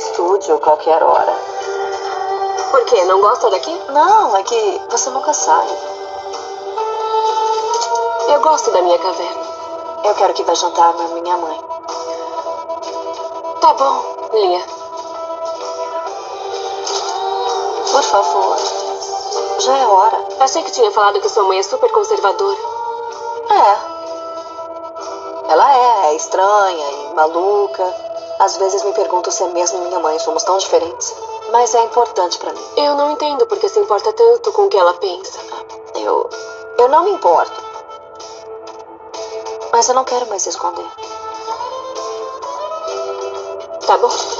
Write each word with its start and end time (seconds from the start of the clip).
estúdio 0.00 0.58
qualquer 0.60 1.02
hora. 1.02 1.34
Por 2.70 2.84
quê? 2.86 3.04
Não 3.04 3.20
gosta 3.20 3.50
daqui? 3.50 3.78
Não, 3.90 4.34
é 4.36 4.42
que 4.42 4.80
você 4.90 5.10
nunca 5.10 5.32
sai. 5.32 5.68
Eu 8.28 8.40
gosto 8.40 8.70
da 8.70 8.80
minha 8.80 8.98
caverna. 8.98 9.42
Eu 10.04 10.14
quero 10.14 10.32
que 10.32 10.42
vá 10.44 10.54
jantar 10.54 10.94
na 10.94 11.04
minha 11.08 11.36
mãe. 11.36 11.60
Tá 13.60 13.74
bom, 13.74 14.02
Lia. 14.32 14.64
Por 17.92 18.02
favor. 18.02 18.56
Já 19.58 19.76
é 19.76 19.86
hora. 19.86 20.24
Achei 20.40 20.62
que 20.62 20.72
tinha 20.72 20.90
falado 20.92 21.20
que 21.20 21.28
sua 21.28 21.44
mãe 21.44 21.58
é 21.58 21.62
super 21.62 21.90
conservadora. 21.90 22.58
É. 23.50 23.90
Ela 25.52 25.76
é, 25.76 26.06
é 26.06 26.14
estranha 26.14 26.90
e 26.90 27.14
maluca. 27.14 28.09
Às 28.40 28.56
vezes 28.56 28.82
me 28.84 28.92
pergunto 28.94 29.30
se 29.30 29.44
é 29.44 29.48
mesmo 29.48 29.80
minha 29.80 29.98
mãe. 29.98 30.18
Somos 30.18 30.42
tão 30.42 30.56
diferentes. 30.56 31.14
Mas 31.52 31.74
é 31.74 31.82
importante 31.84 32.38
pra 32.38 32.54
mim. 32.54 32.64
Eu 32.74 32.94
não 32.94 33.10
entendo 33.10 33.46
porque 33.46 33.68
se 33.68 33.78
importa 33.78 34.10
tanto 34.14 34.50
com 34.52 34.62
o 34.62 34.68
que 34.70 34.78
ela 34.78 34.94
pensa. 34.94 35.38
Eu. 35.94 36.26
Eu 36.78 36.88
não 36.88 37.04
me 37.04 37.10
importo. 37.10 37.62
Mas 39.70 39.88
eu 39.90 39.94
não 39.94 40.04
quero 40.04 40.26
mais 40.28 40.46
esconder. 40.46 40.86
Tá 43.86 43.98
bom. 43.98 44.39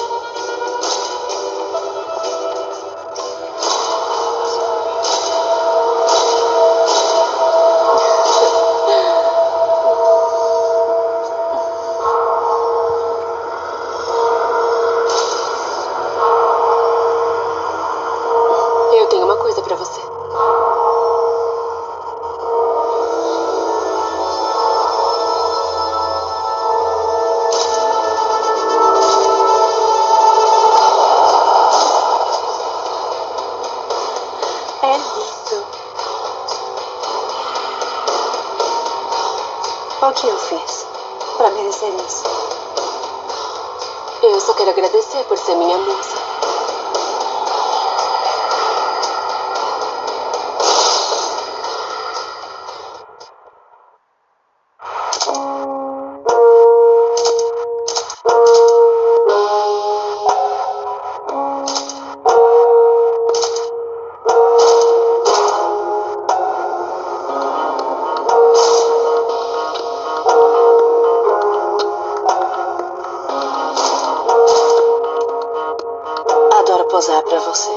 Posar 77.01 77.23
pra 77.23 77.39
você. 77.39 77.71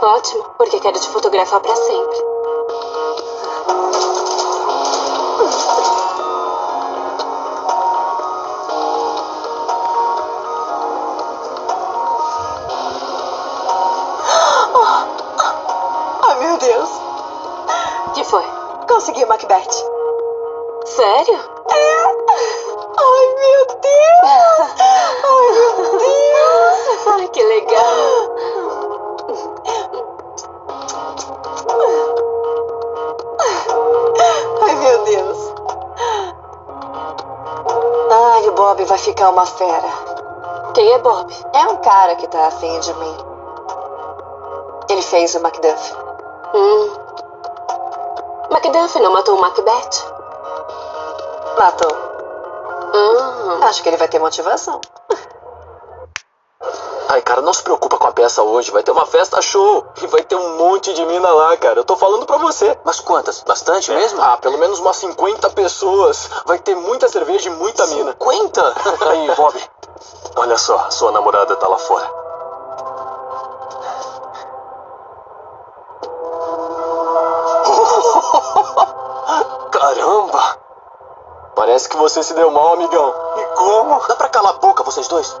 Ótimo, 0.00 0.46
porque 0.56 0.80
quero 0.80 0.98
te 0.98 1.10
fotografar 1.10 1.60
pra 1.60 1.76
sempre. 1.76 2.16
Ai, 16.22 16.40
meu 16.40 16.56
Deus. 16.56 16.88
O 18.06 18.10
que 18.12 18.24
foi? 18.24 18.44
Consegui 18.88 19.22
o 19.22 19.28
Macbeth. 19.28 19.68
Sério? 20.86 21.38
Ai, 22.98 23.34
meu 23.36 23.66
Deus. 23.66 23.90
Ai, 25.28 25.52
meu 25.52 25.98
Deus. 25.98 27.06
Ai, 27.06 27.28
que 27.28 27.42
legal. 27.42 28.29
Vai 38.90 38.98
ficar 38.98 39.30
uma 39.30 39.46
fera. 39.46 39.88
Quem 40.74 40.92
é 40.92 40.98
Bob? 40.98 41.32
É 41.54 41.64
um 41.68 41.76
cara 41.76 42.16
que 42.16 42.26
tá 42.26 42.48
afim 42.48 42.80
de 42.80 42.92
mim. 42.94 43.16
Ele 44.88 45.00
fez 45.00 45.32
o 45.36 45.40
Macduff. 45.40 45.94
Hum. 46.52 46.90
Macduff 48.50 48.98
não 48.98 49.12
matou 49.12 49.38
o 49.38 49.40
Macbeth? 49.40 50.04
Matou. 51.56 51.96
Hum. 52.92 53.62
Acho 53.62 53.80
que 53.80 53.88
ele 53.90 53.96
vai 53.96 54.08
ter 54.08 54.18
motivação. 54.18 54.80
Ai, 57.10 57.22
cara, 57.22 57.42
não 57.42 57.52
se 57.52 57.62
preocupa 57.62 57.96
com 57.96 58.08
a 58.08 58.09
peça 58.20 58.42
hoje. 58.42 58.70
Vai 58.70 58.82
ter 58.82 58.90
uma 58.90 59.06
festa 59.06 59.40
show. 59.40 59.86
E 60.02 60.06
vai 60.06 60.22
ter 60.22 60.36
um 60.36 60.58
monte 60.58 60.92
de 60.92 61.06
mina 61.06 61.32
lá, 61.32 61.56
cara. 61.56 61.80
Eu 61.80 61.84
tô 61.84 61.96
falando 61.96 62.26
pra 62.26 62.36
você. 62.36 62.78
Mas 62.84 63.00
quantas? 63.00 63.42
Bastante 63.42 63.90
mesmo? 63.90 64.20
Ah, 64.20 64.36
pelo 64.36 64.58
menos 64.58 64.78
umas 64.78 64.96
50 64.96 65.48
pessoas. 65.50 66.28
Vai 66.44 66.58
ter 66.58 66.76
muita 66.76 67.08
cerveja 67.08 67.48
e 67.48 67.52
muita 67.52 67.86
mina. 67.86 68.12
50? 68.12 68.74
Aí, 69.10 69.34
Bob. 69.34 69.54
Olha 70.36 70.58
só, 70.58 70.90
sua 70.90 71.12
namorada 71.12 71.56
tá 71.56 71.66
lá 71.66 71.78
fora. 71.78 72.10
Caramba! 79.72 80.58
Parece 81.54 81.88
que 81.88 81.96
você 81.96 82.22
se 82.22 82.34
deu 82.34 82.50
mal, 82.50 82.74
amigão. 82.74 83.14
E 83.36 83.44
como? 83.56 84.06
Dá 84.06 84.16
pra 84.16 84.28
calar 84.28 84.54
a 84.54 84.58
boca, 84.58 84.84
vocês 84.84 85.08
dois? 85.08 85.34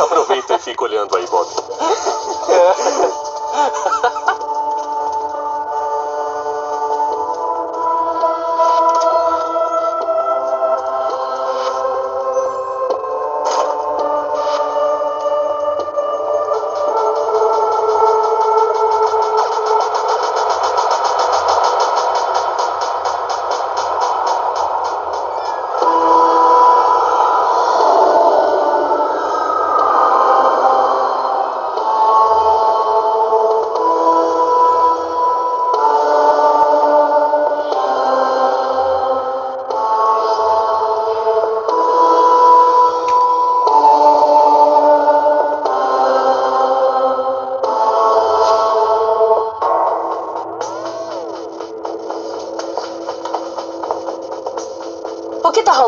Aproveita 0.00 0.54
e 0.54 0.58
fica 0.58 0.84
olhando 0.84 1.16
aí, 1.16 1.26
Bob. 1.26 1.48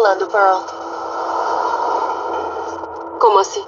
O 0.06 0.08
que 0.08 0.14
rolando, 0.14 0.26
Pearl? 0.29 0.61
Como 3.19 3.41
assim? 3.41 3.64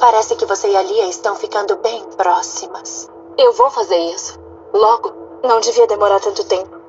Parece 0.00 0.34
que 0.34 0.46
você 0.46 0.68
e 0.68 0.76
a 0.76 0.82
Lia 0.82 1.04
estão 1.08 1.36
ficando 1.36 1.76
bem 1.76 2.02
próximas. 2.16 3.10
Eu 3.36 3.52
vou 3.52 3.70
fazer 3.70 3.98
isso. 3.98 4.40
Logo. 4.72 5.12
Não 5.42 5.60
devia 5.60 5.86
demorar 5.86 6.20
tanto 6.20 6.42
tempo. 6.44 6.80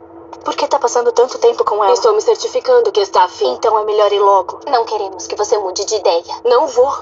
Por 0.46 0.56
que 0.56 0.66
tá 0.66 0.80
passando 0.80 1.12
tanto 1.12 1.38
tempo 1.40 1.66
com 1.66 1.84
ela? 1.84 1.94
Estou 1.94 2.14
me 2.14 2.22
certificando 2.22 2.90
que 2.94 3.02
está 3.02 3.26
afim. 3.26 3.52
Então 3.54 3.78
é 3.78 3.84
melhor 3.84 4.14
ir 4.14 4.20
logo. 4.20 4.62
Não 4.70 4.86
queremos 4.86 5.28
que 5.28 5.36
você 5.36 5.58
mude 5.58 5.84
de 5.84 5.96
ideia. 5.96 6.24
Não 6.46 6.66
vou. 6.68 6.94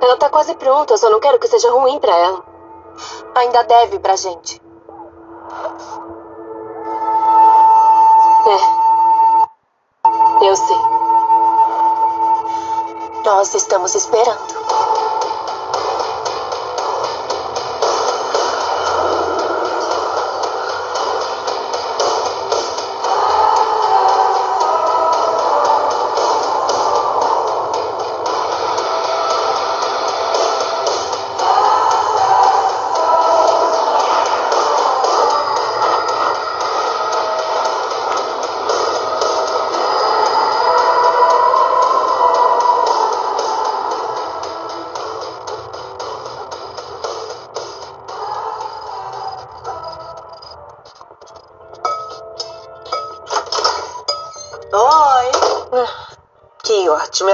Ela 0.00 0.16
tá 0.16 0.30
quase 0.30 0.54
pronta, 0.54 0.94
eu 0.94 0.98
só 0.98 1.10
não 1.10 1.20
quero 1.20 1.38
que 1.38 1.48
seja 1.48 1.70
ruim 1.70 1.98
pra 1.98 2.16
ela. 2.16 2.42
Ainda 3.34 3.62
deve 3.64 3.98
pra 3.98 4.16
gente. 4.16 4.59
Estamos 13.60 13.94
esperando. 13.94 14.49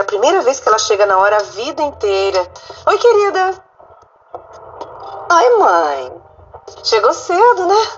Primeira 0.07 0.41
vez 0.43 0.61
que 0.61 0.69
ela 0.69 0.79
chega 0.79 1.05
na 1.05 1.19
hora 1.19 1.37
a 1.37 1.43
vida 1.43 1.83
inteira. 1.83 2.51
Oi, 2.87 2.99
querida. 2.99 3.65
Ai, 5.29 5.51
mãe. 5.57 6.23
Chegou 6.83 7.13
cedo, 7.13 7.67
né? 7.67 7.89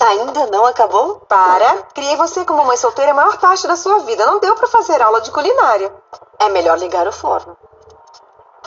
Ainda 0.00 0.46
não 0.48 0.66
acabou? 0.66 1.20
Para. 1.20 1.82
Criei 1.94 2.16
você 2.16 2.44
como 2.44 2.64
mãe 2.64 2.76
solteira 2.76 3.12
a 3.12 3.14
maior 3.14 3.38
parte 3.38 3.66
da 3.66 3.76
sua 3.76 4.00
vida. 4.00 4.26
Não 4.26 4.40
deu 4.40 4.54
pra 4.54 4.66
fazer 4.66 5.00
aula 5.00 5.20
de 5.20 5.30
culinária. 5.30 5.90
É 6.38 6.48
melhor 6.50 6.78
ligar 6.78 7.08
o 7.08 7.12
forno. 7.12 7.56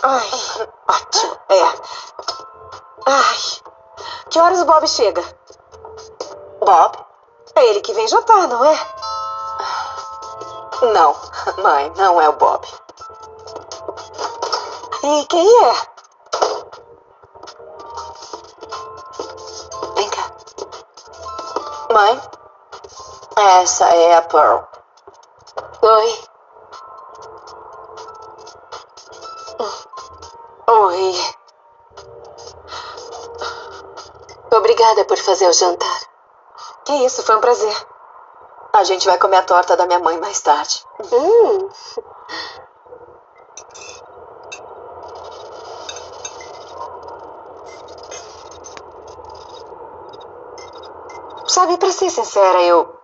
Ai, 0.01 0.29
ótimo. 0.87 1.37
É. 1.49 1.61
Ai. 3.05 3.37
Que 4.29 4.39
horas 4.39 4.59
o 4.61 4.65
Bob 4.65 4.87
chega? 4.87 5.23
Bob? 6.59 6.97
É 7.55 7.65
ele 7.69 7.81
que 7.81 7.93
vem 7.93 8.07
jantar, 8.07 8.47
não 8.47 8.63
é? 8.63 8.77
Não, 10.81 11.15
mãe, 11.63 11.91
não 11.95 12.21
é 12.21 12.29
o 12.29 12.33
Bob. 12.33 12.67
E 15.03 15.25
quem 15.25 15.63
é? 15.63 15.73
Vem 19.95 20.09
cá. 20.09 20.31
Mãe, 21.91 22.21
essa 23.37 23.85
é 23.85 24.17
a 24.17 24.21
Pearl. 24.21 24.63
Oi. 25.81 26.23
Oi. 30.67 31.36
Obrigada 34.57 35.05
por 35.05 35.17
fazer 35.17 35.47
o 35.47 35.53
jantar. 35.53 35.99
Que 36.83 36.93
isso, 37.05 37.23
foi 37.23 37.35
um 37.35 37.41
prazer. 37.41 37.87
A 38.73 38.83
gente 38.83 39.05
vai 39.05 39.17
comer 39.17 39.37
a 39.37 39.43
torta 39.43 39.77
da 39.77 39.85
minha 39.85 39.99
mãe 39.99 40.19
mais 40.19 40.41
tarde. 40.41 40.83
Hum. 41.11 41.69
Sabe, 51.47 51.77
pra 51.77 51.91
ser 51.91 52.09
sincera, 52.09 52.61
eu. 52.63 52.99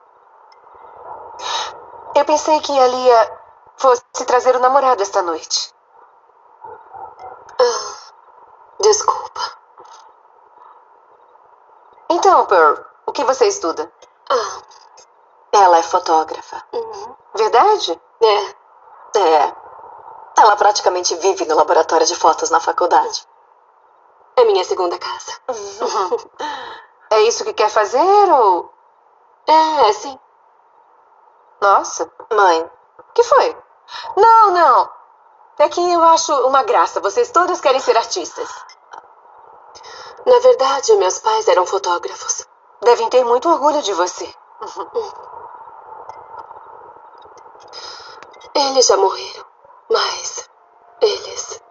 Eu 2.15 2.25
pensei 2.25 2.59
que 2.61 2.77
a 2.79 2.87
Lia 2.87 3.39
fosse 3.77 4.25
trazer 4.25 4.55
o 4.55 4.59
namorado 4.59 5.01
esta 5.01 5.21
noite. 5.21 5.73
Desculpa. 8.79 9.63
O 13.05 13.11
que 13.11 13.23
você 13.23 13.47
estuda? 13.47 13.91
Ah, 14.29 14.61
Ela 15.51 15.77
é 15.77 15.83
fotógrafa. 15.83 16.63
uhum. 16.73 17.15
Verdade? 17.35 17.99
É. 18.21 19.19
É. 19.19 19.55
Ela 20.37 20.55
praticamente 20.55 21.15
vive 21.17 21.45
no 21.45 21.55
laboratório 21.55 22.05
de 22.05 22.15
fotos 22.15 22.49
na 22.49 22.59
faculdade. 22.59 23.27
É 24.35 24.43
minha 24.45 24.63
segunda 24.63 24.97
casa. 24.97 25.31
É 27.11 27.21
isso 27.21 27.43
que 27.43 27.53
quer 27.53 27.69
fazer 27.69 27.99
ou. 28.31 28.73
É, 29.45 29.93
sim. 29.93 30.19
Nossa, 31.61 32.11
Mãe, 32.33 32.61
o 32.97 33.13
que 33.13 33.23
foi? 33.23 33.55
Não, 34.17 34.51
não. 34.51 34.89
É 35.59 35.69
que 35.69 35.79
eu 35.93 36.01
acho 36.03 36.33
uma 36.47 36.63
graça. 36.63 36.99
Vocês 36.99 37.31
todas 37.31 37.61
querem 37.61 37.79
ser 37.79 37.95
artistas. 37.95 38.49
Na 40.25 40.39
verdade, 40.39 40.95
meus 40.95 41.19
pais 41.19 41.47
eram 41.47 41.65
fotógrafos. 41.65 42.47
Devem 42.81 43.09
ter 43.09 43.23
muito 43.25 43.49
orgulho 43.49 43.81
de 43.81 43.93
você. 43.93 44.33
Eles 48.55 48.85
já 48.85 48.97
morreram, 48.97 49.45
mas 49.89 50.49
eles 51.01 51.61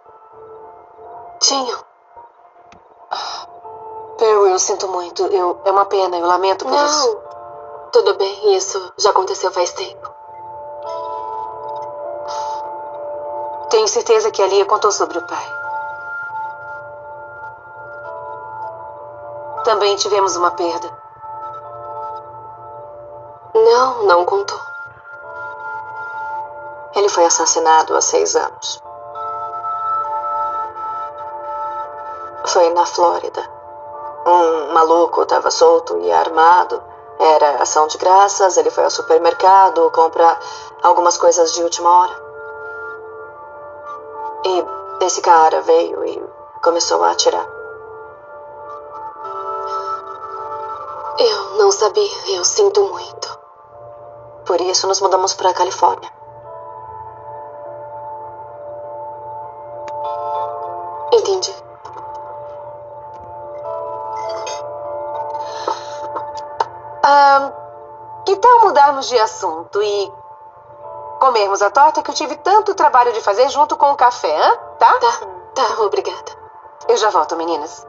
tinham. 1.41 1.85
Pearl, 4.19 4.47
eu 4.47 4.59
sinto 4.59 4.89
muito. 4.89 5.27
Eu, 5.27 5.61
é 5.65 5.71
uma 5.71 5.87
pena, 5.87 6.19
eu 6.19 6.27
lamento 6.27 6.65
por 6.65 6.75
isso. 6.75 7.07
Não, 7.09 7.91
tudo 7.91 8.15
bem, 8.15 8.57
isso 8.57 8.93
já 8.99 9.11
aconteceu 9.11 9.51
faz 9.51 9.73
tempo. 9.73 10.11
Tenho 13.71 13.89
certeza 13.89 14.31
que 14.31 14.43
a 14.43 14.47
Lia 14.47 14.67
contou 14.67 14.93
sobre 14.93 15.19
o 15.19 15.27
pai. 15.27 15.62
Também 19.73 19.97
tivemos 19.97 20.37
uma 20.37 20.51
perda. 20.51 20.87
Não, 23.55 24.03
não 24.03 24.23
contou. 24.27 24.61
ele 26.95 27.09
foi 27.09 27.25
assassinado 27.25 27.97
há 27.97 28.03
seis 28.03 28.37
anos. 28.37 28.83
Foi 32.45 32.69
na 32.75 32.85
Flórida. 32.85 33.43
Um 34.27 34.75
maluco 34.75 35.23
estava 35.23 35.51
solto 35.51 35.97
e 36.01 36.13
armado. 36.13 36.83
Era 37.19 37.63
ação 37.63 37.87
de 37.87 37.97
graças. 37.97 38.59
Ele 38.59 38.71
foi 38.71 38.85
ao 38.85 38.91
supermercado 38.91 39.91
comprar 39.93 40.39
algumas 40.83 41.17
coisas 41.17 41.55
de 41.55 41.63
última 41.63 41.89
hora. 41.89 42.23
E 44.45 45.05
esse 45.07 45.23
cara 45.23 45.63
veio 45.63 46.05
e 46.05 46.23
começou 46.63 47.03
a 47.03 47.13
atirar. 47.13 47.52
Sabia, 51.83 52.37
eu 52.37 52.45
sinto 52.45 52.81
muito. 52.81 53.41
Por 54.47 54.61
isso 54.61 54.87
nos 54.87 55.01
mudamos 55.01 55.35
para 55.35 55.51
a 55.51 55.53
Califórnia. 55.53 56.09
Entendi. 61.13 61.53
Ah, 67.03 67.53
que 68.25 68.37
tal 68.37 68.61
mudarmos 68.61 69.09
de 69.09 69.19
assunto 69.19 69.83
e 69.83 70.13
comermos 71.19 71.63
a 71.63 71.71
torta 71.73 72.01
que 72.01 72.11
eu 72.11 72.15
tive 72.15 72.37
tanto 72.37 72.77
trabalho 72.77 73.13
de 73.13 73.21
fazer 73.23 73.49
junto 73.49 73.77
com 73.77 73.91
o 73.91 73.97
café, 73.97 74.33
hã? 74.41 74.57
tá? 74.79 75.01
Tá, 75.01 75.27
tá, 75.53 75.83
obrigada. 75.83 76.31
Eu 76.89 76.97
já 76.97 77.11
volto, 77.11 77.35
meninas. 77.35 77.85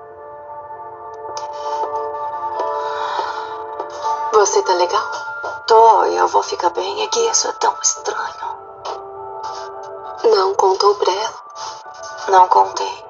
Você 4.44 4.62
tá 4.64 4.74
legal? 4.74 5.10
Tô, 5.66 6.04
eu 6.04 6.28
vou 6.28 6.44
ficar 6.44 6.70
bem. 6.72 7.02
É 7.02 7.08
que 7.08 7.20
isso 7.30 7.48
é 7.48 7.52
tão 7.54 7.74
estranho. 7.82 8.58
Não 10.36 10.54
contou 10.56 10.94
pra 10.96 11.14
ela? 11.14 11.44
Não 12.28 12.50
contei. 12.50 13.03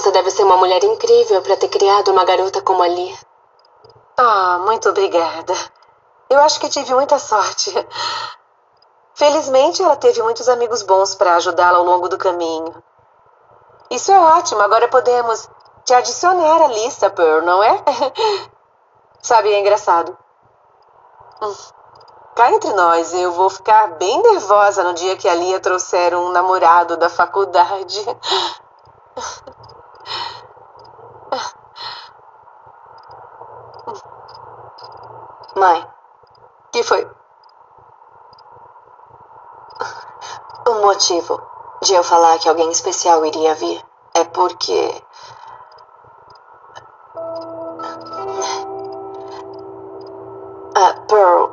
Você 0.00 0.10
deve 0.12 0.30
ser 0.30 0.44
uma 0.44 0.56
mulher 0.56 0.82
incrível 0.82 1.42
pra 1.42 1.56
ter 1.56 1.68
criado 1.68 2.10
uma 2.10 2.24
garota 2.24 2.62
como 2.62 2.82
a 2.82 2.88
Lia. 2.88 3.16
Ah, 4.16 4.58
muito 4.64 4.88
obrigada. 4.88 5.52
Eu 6.28 6.40
acho 6.40 6.58
que 6.58 6.70
tive 6.70 6.94
muita 6.94 7.18
sorte. 7.18 7.70
Felizmente, 9.14 9.82
ela 9.82 9.96
teve 9.96 10.22
muitos 10.22 10.48
amigos 10.48 10.82
bons 10.82 11.14
para 11.14 11.34
ajudá-la 11.34 11.76
ao 11.76 11.84
longo 11.84 12.08
do 12.08 12.16
caminho. 12.16 12.82
Isso 13.90 14.10
é 14.10 14.18
ótimo. 14.18 14.62
Agora 14.62 14.88
podemos 14.88 15.46
te 15.84 15.92
adicionar 15.92 16.62
à 16.62 16.68
lista, 16.68 17.10
Pearl, 17.10 17.44
não 17.44 17.62
é? 17.62 17.84
Sabe, 19.20 19.52
é 19.52 19.60
engraçado. 19.60 20.16
Hum. 21.42 21.54
Cá 22.34 22.50
entre 22.52 22.72
nós, 22.72 23.12
eu 23.12 23.32
vou 23.32 23.50
ficar 23.50 23.88
bem 23.98 24.22
nervosa 24.22 24.82
no 24.82 24.94
dia 24.94 25.18
que 25.18 25.28
a 25.28 25.34
Lia 25.34 25.60
trouxer 25.60 26.14
um 26.14 26.30
namorado 26.30 26.96
da 26.96 27.10
faculdade. 27.10 28.06
Mãe, 35.54 35.86
que 36.72 36.82
foi? 36.82 37.06
o 40.70 40.74
motivo 41.00 41.40
de 41.82 41.94
eu 41.94 42.04
falar 42.04 42.38
que 42.38 42.48
alguém 42.48 42.70
especial 42.70 43.24
iria 43.24 43.54
vir 43.54 43.82
é 44.12 44.22
porque. 44.24 45.02
A 50.74 50.92
Pearl 51.08 51.48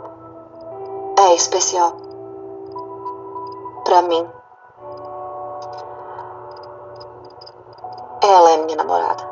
é 1.18 1.36
especial. 1.36 1.96
pra 3.86 4.02
mim. 4.02 4.30
Ela 8.22 8.52
é 8.52 8.58
minha 8.58 8.76
namorada. 8.76 9.27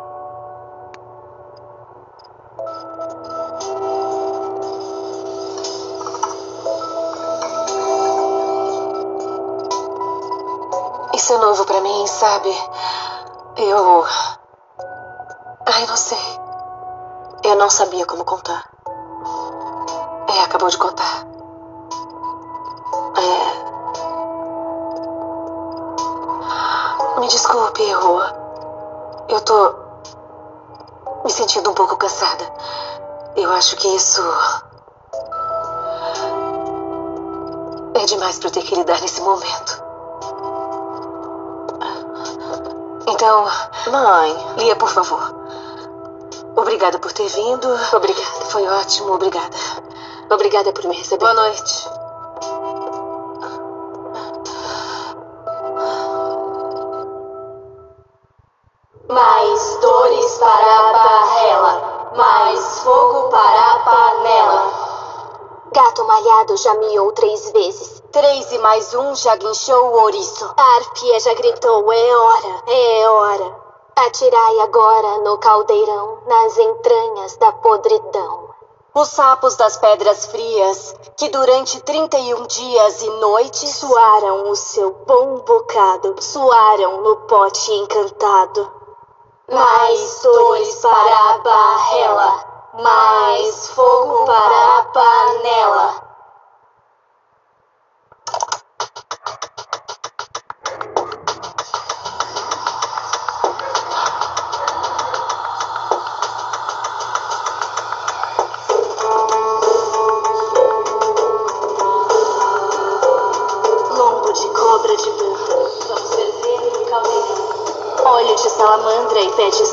Novo 11.56 11.66
pra 11.66 11.80
mim, 11.80 12.06
sabe? 12.06 12.50
Eu. 13.56 14.06
Ai, 15.66 15.86
não 15.88 15.96
sei. 15.96 16.18
Eu 17.46 17.56
não 17.56 17.70
sabia 17.70 18.06
como 18.06 18.26
contar. 18.26 18.70
É, 20.28 20.42
acabou 20.42 20.68
de 20.68 20.78
contar. 20.78 21.26
É, 23.18 23.66
Me 27.22 27.28
desculpe, 27.30 27.90
Rua. 27.94 28.36
Eu 29.30 29.40
tô 29.40 29.76
me 31.24 31.32
sentindo 31.32 31.70
um 31.70 31.74
pouco 31.74 31.96
cansada. 31.96 32.44
Eu 33.38 33.50
acho 33.54 33.78
que 33.78 33.88
isso 33.96 34.22
é 37.94 38.06
demais 38.06 38.40
pra 38.40 38.50
eu 38.50 38.52
ter 38.52 38.64
que 38.64 38.76
lidar 38.76 39.00
nesse 39.00 39.22
momento. 39.22 39.85
Então, 43.08 43.46
mãe, 43.92 44.36
Lia, 44.58 44.76
por 44.76 44.90
favor. 44.90 45.36
Obrigada 46.56 46.98
por 47.00 47.12
ter 47.12 47.28
vindo. 47.28 47.68
Obrigada. 47.94 48.46
Foi 48.50 48.68
ótimo, 48.68 49.14
obrigada. 49.14 49.56
Obrigada 50.30 50.72
por 50.74 50.86
me 50.86 50.96
receber. 50.96 51.20
Boa 51.20 51.34
noite. 51.34 51.95
Malhado 66.16 66.56
já 66.56 66.74
miou 66.76 67.12
três 67.12 67.52
vezes. 67.52 68.02
Três 68.10 68.50
e 68.50 68.58
mais 68.60 68.94
um 68.94 69.14
já 69.16 69.36
guinchou 69.36 69.88
o 69.88 70.04
ouriço. 70.04 70.50
A 70.56 70.76
arpia 70.78 71.20
já 71.20 71.34
gritou: 71.34 71.92
é 71.92 72.16
hora, 72.16 72.64
é 72.68 73.10
hora. 73.10 73.56
Atirai 73.98 74.60
agora 74.62 75.18
no 75.26 75.38
caldeirão, 75.40 76.20
nas 76.26 76.58
entranhas 76.58 77.36
da 77.36 77.52
podridão. 77.52 78.48
Os 78.94 79.10
sapos 79.10 79.58
das 79.58 79.76
pedras 79.76 80.28
frias, 80.28 80.96
que 81.18 81.28
durante 81.28 81.82
31 81.82 82.48
dias 82.48 83.02
e 83.02 83.10
noites 83.10 83.76
Suaram 83.76 84.50
o 84.50 84.56
seu 84.56 84.92
bom 85.06 85.40
bocado, 85.40 86.16
suaram 86.22 87.02
no 87.02 87.18
pote 87.28 87.74
encantado. 87.74 88.72
Mais 89.52 90.22
dores 90.24 90.76
para 90.78 91.34
a 91.34 91.38
barrela, 91.40 92.46
mais 92.76 93.68
fogo 93.68 94.24
para 94.24 94.78
a 94.78 94.86
panela. 94.86 96.05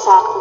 E 0.04 0.32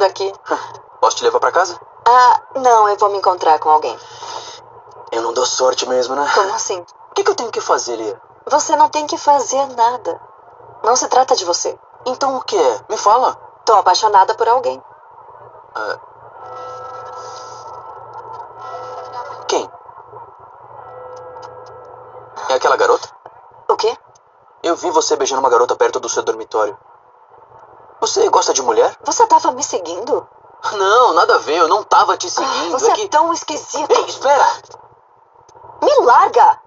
fazendo 0.00 0.04
aqui? 0.04 0.32
posso 1.00 1.16
te 1.16 1.24
levar 1.24 1.40
pra 1.40 1.52
casa? 1.52 1.78
Ah, 2.06 2.40
não, 2.56 2.88
eu 2.88 2.96
vou 2.96 3.10
me 3.10 3.18
encontrar 3.18 3.58
com 3.58 3.68
alguém. 3.68 3.96
Eu 5.12 5.22
não 5.22 5.32
dou 5.32 5.44
sorte 5.44 5.86
mesmo, 5.88 6.14
né? 6.14 6.28
Como 6.34 6.54
assim? 6.54 6.80
O 7.10 7.14
que, 7.14 7.22
que 7.22 7.30
eu 7.30 7.34
tenho 7.34 7.50
que 7.50 7.60
fazer, 7.60 7.96
Lia? 7.96 8.20
Você 8.46 8.74
não 8.76 8.88
tem 8.88 9.06
que 9.06 9.18
fazer 9.18 9.66
nada. 9.76 10.20
Não 10.82 10.96
se 10.96 11.06
trata 11.08 11.36
de 11.36 11.44
você. 11.44 11.78
Então 12.06 12.36
o 12.36 12.42
que 12.42 12.56
é? 12.56 12.80
Me 12.88 12.96
fala. 12.96 13.34
Tô 13.64 13.74
apaixonada 13.74 14.34
por 14.34 14.48
alguém. 14.48 14.82
Quem? 19.46 19.70
É 22.48 22.54
aquela 22.54 22.76
garota? 22.76 23.08
O 23.68 23.76
quê? 23.76 23.96
Eu 24.62 24.76
vi 24.76 24.90
você 24.90 25.16
beijando 25.16 25.40
uma 25.40 25.50
garota 25.50 25.76
perto 25.76 26.00
do 26.00 26.08
seu 26.08 26.22
dormitório. 26.22 26.76
Você 28.10 28.28
gosta 28.28 28.52
de 28.52 28.60
mulher? 28.60 28.92
Você 29.04 29.24
tava 29.28 29.52
me 29.52 29.62
seguindo? 29.62 30.28
Não, 30.72 31.14
nada 31.14 31.36
a 31.36 31.38
ver, 31.38 31.58
eu 31.58 31.68
não 31.68 31.84
tava 31.84 32.16
te 32.16 32.28
seguindo. 32.28 32.72
Você 32.72 32.88
é 32.88 32.90
é 32.90 32.94
que... 32.94 33.08
tão 33.08 33.32
esquisito. 33.32 33.88
Ei, 33.88 34.04
espera! 34.04 34.44
Me 35.80 35.94
larga! 36.04 36.58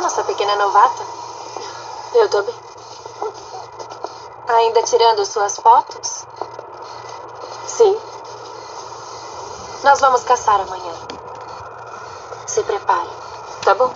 Nossa 0.00 0.22
pequena 0.22 0.54
novata? 0.56 1.02
Eu 2.14 2.30
tô 2.30 2.42
bem. 2.42 2.54
Ainda 4.46 4.82
tirando 4.84 5.26
suas 5.26 5.56
fotos? 5.56 6.24
Sim. 7.66 8.00
Nós 9.82 10.00
vamos 10.00 10.22
caçar 10.22 10.60
amanhã. 10.60 10.94
Se 12.46 12.62
prepare. 12.62 13.10
Tá 13.64 13.74
bom. 13.74 13.92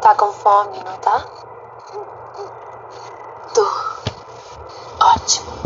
Tá 0.00 0.14
com 0.14 0.32
fome, 0.32 0.82
não 0.84 0.96
tá? 0.98 1.24
Tô. 3.52 3.66
Ótimo. 5.00 5.58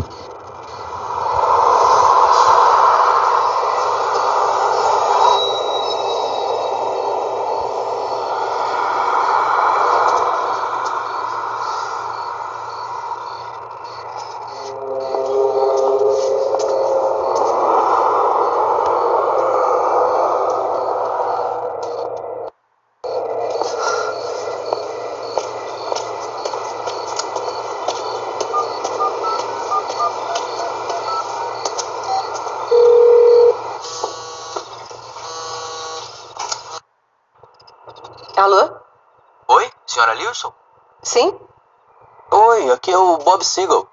Alô? 38.35 38.77
Oi, 39.47 39.71
senhora 39.85 40.15
Lilson? 40.15 40.51
Sim? 41.01 41.39
Oi, 42.29 42.71
aqui 42.71 42.91
é 42.91 42.92
o 43.03 43.17
Bob 43.17 43.43
Siegel. 43.43 43.87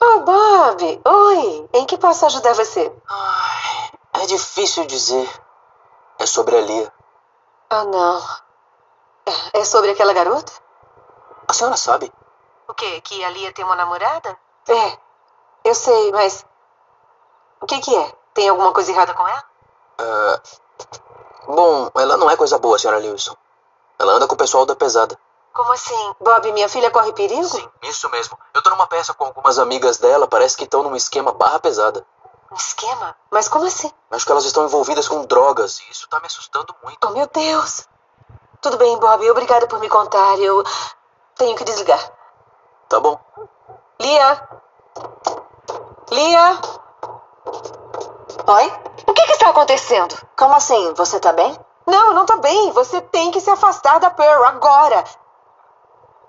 Oh, 0.00 0.20
Bob! 0.20 1.00
Oi! 1.04 1.68
Em 1.72 1.86
que 1.86 1.96
posso 1.98 2.26
ajudar 2.26 2.54
você? 2.54 2.92
Ai, 3.08 4.22
é 4.22 4.26
difícil 4.26 4.86
dizer. 4.86 5.28
É 6.18 6.26
sobre 6.26 6.56
a 6.56 6.60
Lia. 6.60 6.92
Oh, 7.72 7.84
não. 7.84 8.22
É- 9.26 9.60
É 9.60 9.64
sobre 9.64 9.90
aquela 9.90 10.12
garota? 10.12 10.52
A 11.48 11.52
senhora 11.52 11.76
sabe? 11.76 12.12
O 12.68 12.74
quê? 12.74 13.00
Que 13.00 13.24
a 13.24 13.30
Lia 13.30 13.52
tem 13.52 13.64
uma 13.64 13.76
namorada? 13.76 14.36
É. 14.68 14.98
Eu 15.64 15.74
sei, 15.74 16.12
mas. 16.12 16.44
O 17.60 17.66
que 17.66 17.78
que 17.80 17.94
é? 17.96 18.12
Tem 18.34 18.48
alguma 18.48 18.72
coisa 18.72 18.90
errada 18.90 19.14
com 19.14 19.26
ela? 19.26 19.44
Ah, 19.98 20.40
bom, 21.46 21.90
ela 21.94 22.16
não 22.16 22.28
é 22.30 22.36
coisa 22.36 22.58
boa, 22.58 22.78
senhora 22.78 22.98
Lilson. 23.00 23.34
Ela 23.98 24.12
anda 24.14 24.26
com 24.26 24.34
o 24.34 24.38
pessoal 24.38 24.66
da 24.66 24.74
pesada. 24.76 25.18
Como 25.54 25.70
assim? 25.70 26.14
Bob, 26.20 26.52
minha 26.52 26.68
filha 26.68 26.90
corre 26.90 27.12
perigo? 27.12 27.44
Sim, 27.44 27.70
isso 27.84 28.10
mesmo. 28.10 28.36
Eu 28.52 28.60
tô 28.60 28.70
numa 28.70 28.88
peça 28.88 29.14
com 29.14 29.24
algumas 29.24 29.56
amigas 29.56 29.98
dela, 29.98 30.26
parece 30.26 30.56
que 30.56 30.64
estão 30.64 30.82
num 30.82 30.96
esquema 30.96 31.30
barra 31.32 31.60
pesada. 31.60 32.04
Um 32.50 32.56
esquema? 32.56 33.16
Mas 33.30 33.48
como 33.48 33.64
assim? 33.64 33.90
Acho 34.10 34.26
que 34.26 34.32
elas 34.32 34.44
estão 34.44 34.64
envolvidas 34.64 35.06
com 35.06 35.24
drogas 35.24 35.78
e 35.78 35.90
isso 35.92 36.08
tá 36.08 36.18
me 36.18 36.26
assustando 36.26 36.74
muito. 36.82 36.98
Oh, 37.06 37.10
meu 37.10 37.28
Deus! 37.28 37.86
Tudo 38.60 38.76
bem, 38.78 38.98
Bob. 38.98 39.30
Obrigada 39.30 39.68
por 39.68 39.78
me 39.78 39.88
contar. 39.88 40.40
Eu 40.40 40.64
tenho 41.36 41.56
que 41.56 41.62
desligar. 41.62 42.00
Tá 42.88 42.98
bom. 42.98 43.20
Lia? 44.00 44.48
Lia? 46.10 46.60
Oi? 48.46 48.72
O 49.06 49.12
que, 49.12 49.26
que 49.26 49.32
está 49.32 49.50
acontecendo? 49.50 50.16
Como 50.36 50.54
assim? 50.56 50.94
Você 50.94 51.20
tá 51.20 51.32
bem? 51.32 51.56
Não, 51.86 52.08
eu 52.08 52.14
não 52.14 52.26
tô 52.26 52.38
bem. 52.38 52.72
Você 52.72 53.00
tem 53.00 53.30
que 53.30 53.40
se 53.40 53.50
afastar 53.50 54.00
da 54.00 54.10
Pearl 54.10 54.44
agora. 54.44 55.04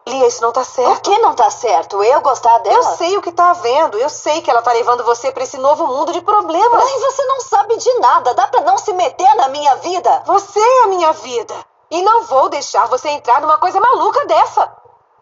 Lia, 0.08 0.28
isso 0.28 0.42
não 0.42 0.52
tá 0.52 0.62
O 0.62 0.66
certo. 0.66 1.02
que 1.02 1.18
não 1.18 1.34
tá 1.34 1.50
certo? 1.50 2.04
Eu 2.04 2.22
gostar 2.22 2.60
dela? 2.60 2.76
Eu 2.76 2.84
sei 2.96 3.18
o 3.18 3.22
que 3.24 3.32
tá 3.32 3.50
havendo. 3.50 3.98
Eu 3.98 4.08
sei 4.10 4.42
que 4.42 4.52
ela 4.52 4.62
tá 4.62 4.72
levando 4.72 5.04
você 5.04 5.32
pra 5.32 5.44
esse 5.44 5.58
novo 5.58 5.88
mundo 5.88 6.14
de 6.14 6.22
problemas. 6.22 6.84
Mãe, 6.84 7.00
você 7.00 7.26
não 7.26 7.42
sabe 7.42 7.76
de 7.78 7.94
nada. 8.00 8.34
Dá 8.36 8.48
pra 8.48 8.62
não 8.62 8.78
se 8.78 8.94
meter 8.94 9.34
na 9.36 9.48
minha 9.50 9.76
vida? 9.78 10.22
Você 10.28 10.60
é 10.60 10.84
a 10.84 10.88
minha 10.88 11.12
vida. 11.14 11.56
E 11.90 12.02
não 12.04 12.24
vou 12.24 12.50
deixar 12.50 12.86
você 12.88 13.10
entrar 13.10 13.42
numa 13.42 13.58
coisa 13.58 13.80
maluca 13.80 14.26
dessa. 14.28 14.72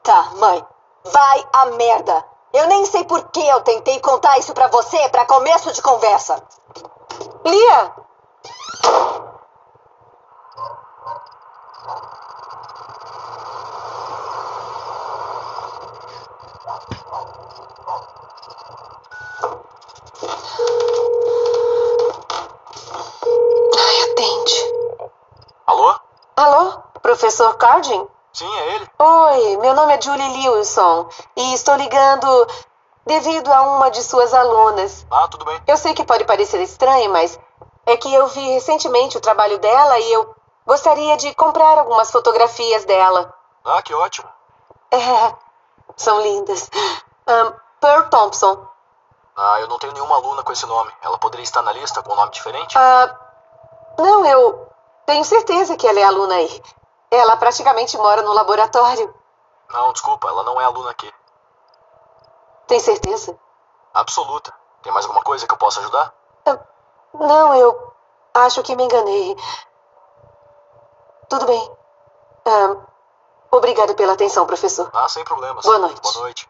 Tá, 0.04 0.32
mãe. 0.36 0.66
Vai 1.06 1.48
a 1.54 1.66
merda. 1.68 2.26
Eu 2.52 2.68
nem 2.68 2.86
sei 2.86 3.06
por 3.06 3.24
que 3.30 3.46
eu 3.48 3.62
tentei 3.62 4.00
contar 4.02 4.38
isso 4.38 4.54
pra 4.54 4.68
você 4.68 5.10
pra 5.10 5.26
começo 5.26 5.72
de 5.72 5.82
conversa. 5.82 6.44
Lia! 7.46 7.94
Professor 27.34 27.58
Cardin? 27.58 28.08
Sim, 28.32 28.58
é 28.60 28.76
ele. 28.76 28.88
Oi, 29.00 29.58
meu 29.58 29.74
nome 29.74 29.96
é 29.96 30.00
Julie 30.00 30.34
Lewison 30.34 31.10
e 31.36 31.54
estou 31.56 31.76
ligando 31.76 32.28
devido 33.08 33.52
a 33.52 33.64
uma 33.64 33.90
de 33.90 34.04
suas 34.04 34.32
alunas. 34.36 35.04
Ah, 35.10 35.28
tudo 35.28 35.44
bem. 35.44 35.60
Eu 35.66 35.76
sei 35.76 35.96
que 35.96 36.04
pode 36.04 36.26
parecer 36.26 36.62
estranho, 36.62 37.12
mas 37.12 37.40
é 37.88 37.98
que 37.98 38.14
eu 38.14 38.28
vi 38.28 38.52
recentemente 38.52 39.18
o 39.18 39.22
trabalho 39.22 39.58
dela 39.58 39.98
e 39.98 40.14
eu 40.14 40.36
gostaria 40.64 41.18
de 41.18 41.34
comprar 41.34 41.80
algumas 41.80 42.12
fotografias 42.12 42.86
dela. 42.86 43.34
Ah, 43.66 43.82
que 43.82 43.96
ótimo. 43.96 44.30
É, 44.92 45.34
são 45.98 46.22
lindas. 46.22 46.70
Ahn, 47.26 47.52
Pearl 47.82 48.10
Thompson. 48.10 48.64
Ah, 49.36 49.60
eu 49.60 49.68
não 49.68 49.80
tenho 49.80 49.94
nenhuma 49.94 50.18
aluna 50.18 50.44
com 50.44 50.52
esse 50.52 50.68
nome. 50.68 50.92
Ela 51.02 51.18
poderia 51.18 51.44
estar 51.44 51.64
na 51.64 51.74
lista 51.74 52.04
com 52.04 52.14
um 52.14 52.16
nome 52.16 52.32
diferente? 52.32 52.78
Ah, 52.78 53.20
não, 53.98 54.24
eu 54.24 54.68
tenho 55.08 55.26
certeza 55.26 55.76
que 55.76 55.88
ela 55.88 56.00
é 56.00 56.04
aluna 56.04 56.36
aí. 56.36 56.62
Ela 57.14 57.38
praticamente 57.38 57.96
mora 57.96 58.24
no 58.24 58.34
laboratório. 58.34 59.14
Não, 59.70 59.94
desculpa, 59.94 60.28
ela 60.28 60.42
não 60.42 60.60
é 60.60 60.66
aluna 60.66 60.90
aqui. 60.90 61.14
Tem 62.66 62.80
certeza? 62.80 63.38
Absoluta. 63.94 64.52
Tem 64.82 64.92
mais 64.92 65.06
alguma 65.06 65.24
coisa 65.24 65.46
que 65.46 65.54
eu 65.54 65.58
possa 65.58 65.80
ajudar? 65.80 66.12
Não, 67.14 67.54
eu 67.54 67.94
acho 68.34 68.64
que 68.64 68.76
me 68.76 68.86
enganei. 68.86 69.38
Tudo 71.30 71.46
bem. 71.46 71.78
Ahn, 72.48 72.82
obrigada 73.52 73.94
pela 73.94 74.14
atenção, 74.14 74.48
professor. 74.48 74.90
Ah, 74.92 75.08
sem 75.08 75.24
problemas. 75.24 75.64
Boa 75.64 75.78
noite. 75.78 76.02
Boa 76.02 76.16
noite. 76.16 76.50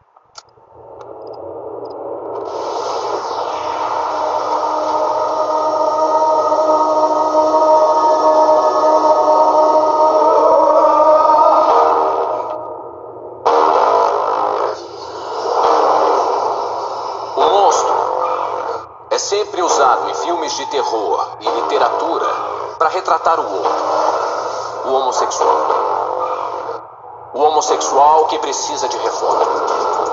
Que 28.28 28.38
precisa 28.38 28.88
de 28.88 28.96
reforma. 28.98 30.03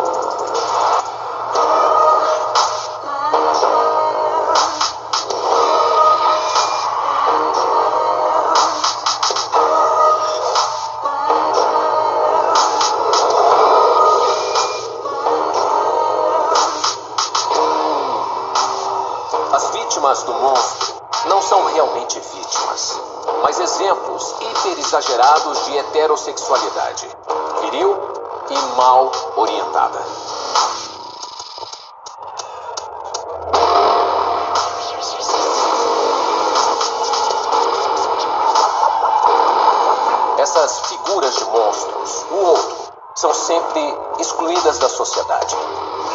São 43.22 43.32
sempre 43.36 44.00
excluídas 44.18 44.80
da 44.80 44.90
sociedade. 44.90 45.56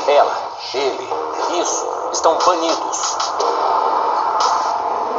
Ela, 0.09 0.37
ele, 0.75 1.09
isso 1.61 1.87
estão 2.13 2.37
banidos. 2.45 3.17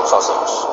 Sozinhos. 0.06 0.67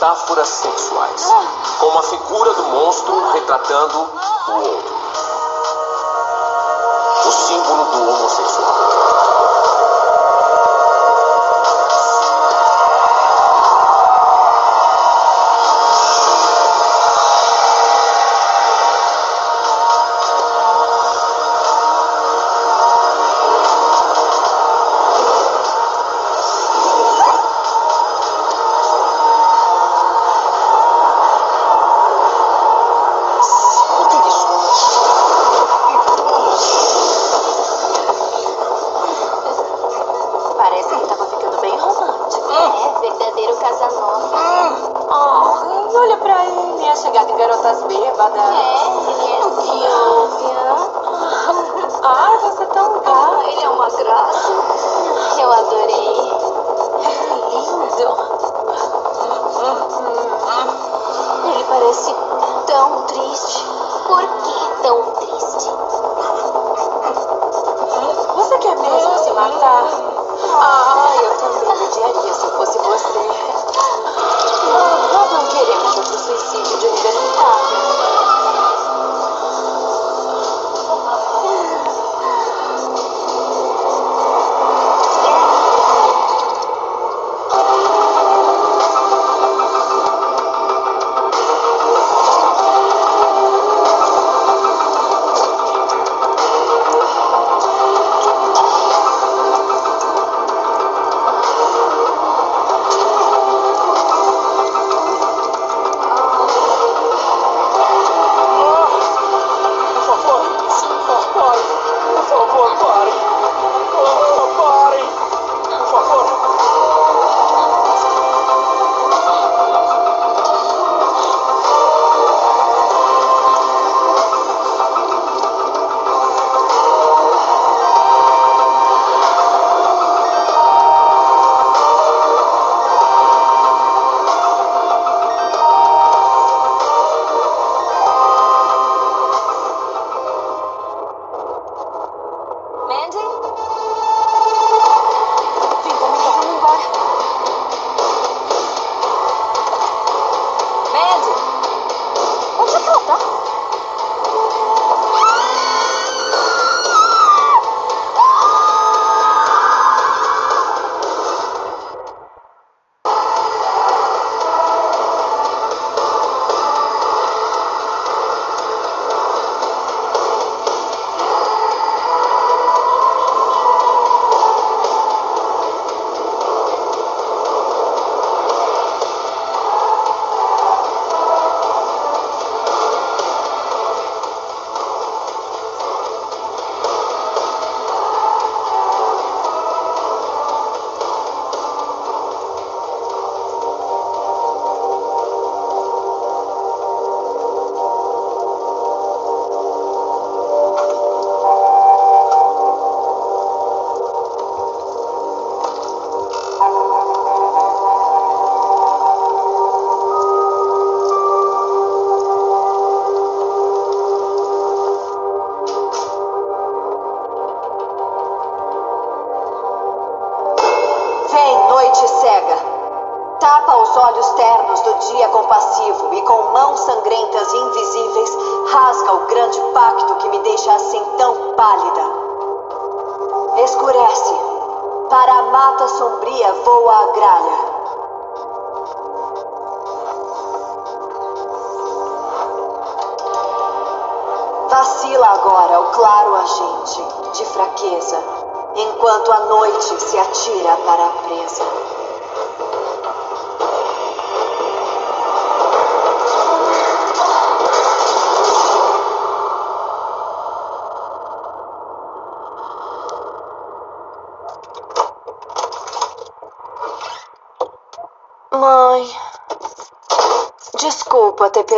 Metáforas 0.00 0.48
sexuais, 0.48 1.22
como 1.78 1.98
a 1.98 2.02
figura 2.04 2.54
do 2.54 2.62
monstro 2.62 3.32
retratando 3.32 3.98
o 3.98 4.52
outro. 4.52 4.94
O 7.26 7.30
símbolo 7.30 7.84
do 7.84 7.98
homossexual. 8.08 8.19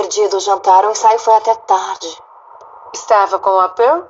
Perdido 0.02 0.36
o 0.36 0.40
jantar. 0.40 0.84
O 0.84 0.90
ensaio 0.90 1.18
foi 1.18 1.34
até 1.34 1.54
tarde. 1.54 2.22
Estava 2.92 3.38
com 3.38 3.60
a 3.60 3.68
Pearl? 3.68 4.02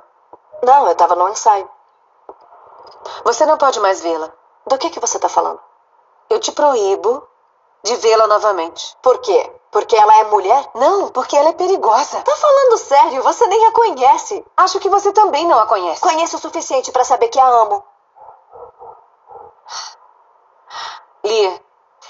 Não, 0.63 0.87
eu 0.87 0.95
tava 0.95 1.15
no 1.15 1.29
ensaio. 1.29 1.69
Você 3.23 3.45
não 3.45 3.57
pode 3.57 3.79
mais 3.79 4.01
vê-la. 4.01 4.31
Do 4.65 4.77
que 4.77 4.89
que 4.89 4.99
você 4.99 5.19
tá 5.19 5.29
falando? 5.29 5.59
Eu 6.29 6.39
te 6.39 6.51
proíbo 6.51 7.27
de 7.83 7.95
vê-la 7.97 8.27
novamente. 8.27 8.97
Por 9.01 9.19
quê? 9.19 9.51
Porque 9.71 9.95
ela 9.95 10.17
é 10.19 10.23
mulher? 10.25 10.69
Não, 10.73 11.09
porque 11.09 11.35
ela 11.35 11.49
é 11.49 11.53
perigosa. 11.53 12.21
Tá 12.21 12.35
falando 12.35 12.77
sério? 12.77 13.21
Você 13.23 13.45
nem 13.47 13.65
a 13.67 13.71
conhece. 13.71 14.45
Acho 14.57 14.79
que 14.79 14.89
você 14.89 15.11
também 15.11 15.45
não 15.47 15.59
a 15.59 15.67
conhece. 15.67 16.01
Conheço 16.01 16.37
o 16.37 16.39
suficiente 16.39 16.91
pra 16.91 17.03
saber 17.03 17.27
que 17.27 17.39
a 17.39 17.45
amo. 17.45 17.83
Lia, 21.23 21.61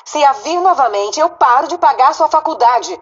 se 0.06 0.24
a 0.24 0.34
vir 0.34 0.60
novamente, 0.60 1.20
eu 1.20 1.30
paro 1.30 1.68
de 1.68 1.78
pagar 1.78 2.14
sua 2.14 2.28
faculdade. 2.28 3.02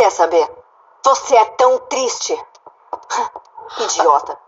Quer 0.00 0.10
saber? 0.10 0.50
Você 1.04 1.36
é 1.36 1.44
tão 1.44 1.78
triste. 1.80 2.32
Idiota. 3.80 4.40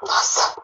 Nossa. 0.00 0.62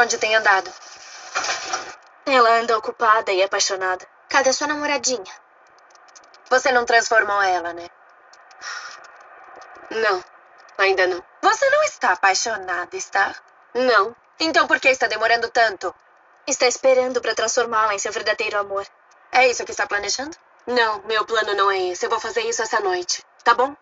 Onde 0.00 0.18
tem 0.18 0.34
andado? 0.34 0.72
Ela 2.26 2.60
anda 2.60 2.76
ocupada 2.76 3.32
e 3.32 3.42
apaixonada. 3.42 4.06
Cadê 4.28 4.52
sua 4.52 4.66
namoradinha? 4.66 5.32
Você 6.48 6.72
não 6.72 6.84
transformou 6.84 7.42
ela, 7.42 7.72
né? 7.72 7.88
Não, 9.90 10.24
ainda 10.78 11.06
não. 11.06 11.22
Você 11.42 11.68
não 11.68 11.82
está 11.84 12.12
apaixonada, 12.12 12.96
está? 12.96 13.34
Não. 13.74 14.14
Então 14.38 14.66
por 14.66 14.80
que 14.80 14.88
está 14.88 15.06
demorando 15.06 15.48
tanto? 15.50 15.94
Está 16.46 16.66
esperando 16.66 17.20
para 17.20 17.34
transformá-la 17.34 17.94
em 17.94 17.98
seu 17.98 18.12
verdadeiro 18.12 18.58
amor. 18.58 18.86
É 19.30 19.46
isso 19.48 19.64
que 19.64 19.70
está 19.70 19.86
planejando? 19.86 20.36
Não, 20.66 21.02
meu 21.02 21.24
plano 21.24 21.54
não 21.54 21.70
é 21.70 21.78
esse. 21.90 22.06
Eu 22.06 22.10
vou 22.10 22.20
fazer 22.20 22.42
isso 22.42 22.62
essa 22.62 22.80
noite, 22.80 23.24
tá 23.44 23.54
bom? 23.54 23.76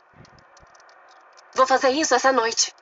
Vou 1.54 1.66
fazer 1.66 1.90
isso 1.90 2.14
essa 2.14 2.32
noite. 2.32 2.74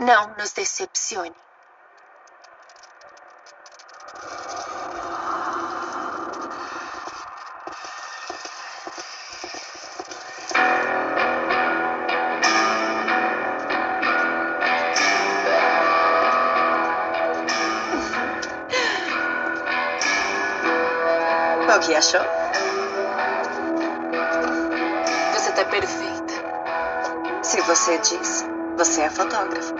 Não 0.00 0.34
nos 0.38 0.52
decepcione. 0.52 1.36
O 21.68 21.78
que 21.82 21.94
achou? 21.94 22.20
Você 25.34 25.52
tá 25.52 25.64
perfeita. 25.66 26.32
Se 27.42 27.60
você 27.60 27.98
diz, 27.98 28.46
você 28.80 29.02
é 29.02 29.10
fotógrafo. 29.10 29.74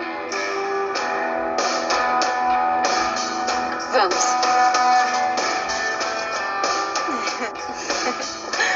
Vamos. 3.93 4.25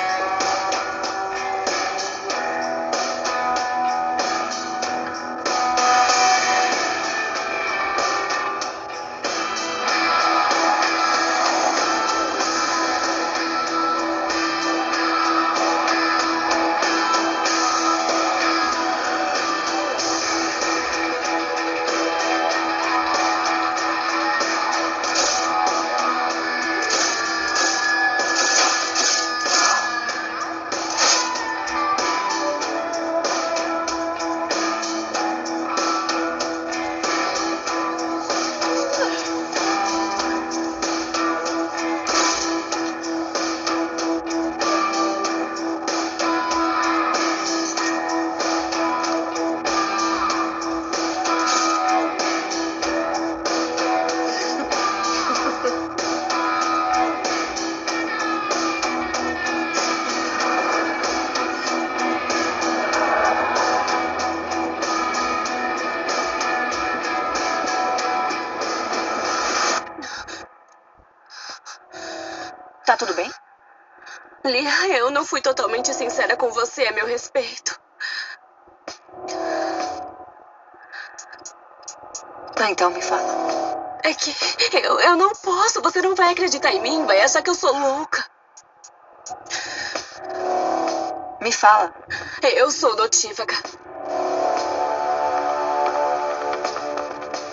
eu 75.25 75.27
fui 75.27 75.41
totalmente 75.41 75.93
sincera 75.95 76.37
com 76.37 76.51
você 76.51 76.85
a 76.85 76.93
meu 76.93 77.07
respeito. 77.07 77.81
Ah, 82.57 82.71
então 82.71 82.91
me 82.91 83.01
fala. 83.01 84.01
É 84.03 84.13
que 84.13 84.31
eu, 84.77 85.01
eu 85.01 85.17
não 85.17 85.31
posso. 85.31 85.81
Você 85.81 86.03
não 86.03 86.15
vai 86.15 86.31
acreditar 86.31 86.73
em 86.73 86.83
mim. 86.83 87.07
Vai 87.07 87.23
achar 87.23 87.41
que 87.41 87.49
eu 87.49 87.55
sou 87.55 87.73
louca. 87.73 88.23
Me 91.41 91.51
fala. 91.51 91.95
Eu 92.43 92.71
sou 92.71 92.95
notívaga. 92.95 93.55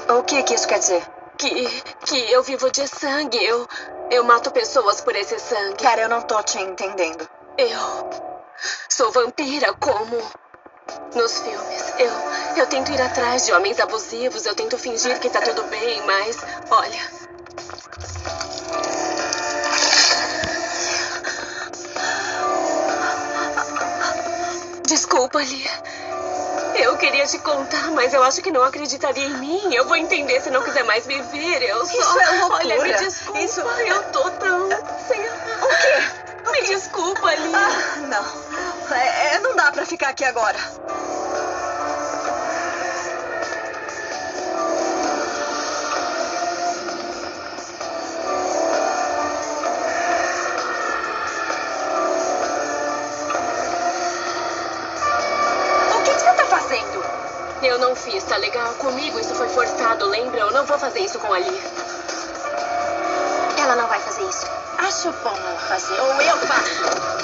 O 0.09 0.23
que, 0.23 0.43
que 0.43 0.55
isso 0.55 0.67
quer 0.67 0.79
dizer? 0.79 1.07
Que, 1.37 1.81
que 2.05 2.31
eu 2.31 2.43
vivo 2.43 2.69
de 2.69 2.85
sangue. 2.85 3.41
Eu, 3.41 3.65
eu 4.09 4.25
mato 4.25 4.51
pessoas 4.51 4.99
por 4.99 5.15
esse 5.15 5.39
sangue. 5.39 5.81
Cara, 5.81 6.01
eu 6.01 6.09
não 6.09 6.21
tô 6.21 6.41
te 6.43 6.59
entendendo. 6.59 7.40
Eu 7.57 8.09
sou 8.89 9.11
vampira 9.11 9.73
como 9.75 10.17
nos 11.15 11.39
filmes. 11.39 11.93
Eu, 11.99 12.11
eu 12.57 12.67
tento 12.67 12.91
ir 12.91 13.01
atrás 13.01 13.45
de 13.45 13.53
homens 13.53 13.79
abusivos. 13.79 14.45
Eu 14.45 14.55
tento 14.55 14.77
fingir 14.77 15.19
que 15.19 15.29
tá 15.29 15.41
tudo 15.41 15.63
bem, 15.65 16.01
mas 16.05 16.37
olha. 16.69 17.21
Desculpa, 24.85 25.41
Lia. 25.41 25.69
Eu 26.75 26.97
queria 26.97 27.25
te 27.27 27.37
contar, 27.39 27.91
mas 27.91 28.13
eu 28.13 28.23
acho 28.23 28.41
que 28.41 28.51
não 28.51 28.63
acreditaria 28.63 29.25
em 29.25 29.37
mim. 29.37 29.73
Eu 29.73 29.85
vou 29.85 29.95
entender 29.95 30.41
se 30.41 30.49
não 30.49 30.61
quiser 30.63 30.83
mais 30.83 31.05
me 31.05 31.21
ver. 31.21 31.61
Eu 31.63 31.85
só. 31.85 31.93
Isso 31.97 32.19
é 32.19 32.29
loucura. 32.39 32.55
Olha, 32.63 32.81
me 32.83 32.93
desculpa. 32.93 33.39
Isso- 33.41 33.59
Eu 33.61 34.03
tô 34.11 34.20
não. 38.11 38.25
É, 38.93 39.35
é, 39.35 39.39
não 39.39 39.55
dá 39.55 39.71
pra 39.71 39.85
ficar 39.85 40.09
aqui 40.09 40.25
agora. 40.25 40.57
O 55.95 56.03
que, 56.03 56.13
que 56.13 56.19
você 56.19 56.33
tá 56.33 56.45
fazendo? 56.47 57.05
Eu 57.63 57.79
não 57.79 57.95
fiz, 57.95 58.21
tá 58.25 58.35
legal? 58.35 58.73
Comigo 58.73 59.19
isso 59.19 59.33
foi 59.35 59.47
forçado, 59.47 60.05
lembra? 60.07 60.41
Eu 60.41 60.51
não 60.51 60.65
vou 60.65 60.77
fazer 60.77 60.99
isso 60.99 61.17
com 61.17 61.31
a 61.31 61.39
Lia. 61.39 61.61
Ela 63.57 63.75
não 63.77 63.87
vai 63.87 64.01
fazer 64.01 64.23
isso. 64.27 64.45
Acho 64.79 65.13
bom 65.23 65.33
ela 65.37 65.59
fazer, 65.59 65.97
ou 66.01 66.21
eu 66.21 66.37
faço. 66.39 67.20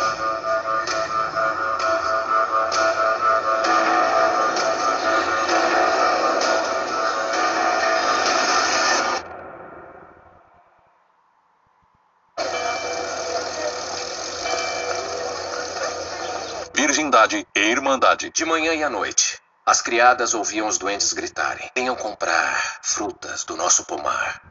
Irmandade. 17.88 18.30
De 18.32 18.44
manhã 18.44 18.74
e 18.74 18.84
à 18.84 18.90
noite, 18.90 19.42
as 19.66 19.82
criadas 19.82 20.34
ouviam 20.34 20.68
os 20.68 20.78
doentes 20.78 21.14
gritarem: 21.14 21.72
Venham 21.74 21.96
comprar 21.96 22.80
frutas 22.82 23.46
do 23.46 23.56
nosso 23.56 23.86
pomar. 23.86 24.42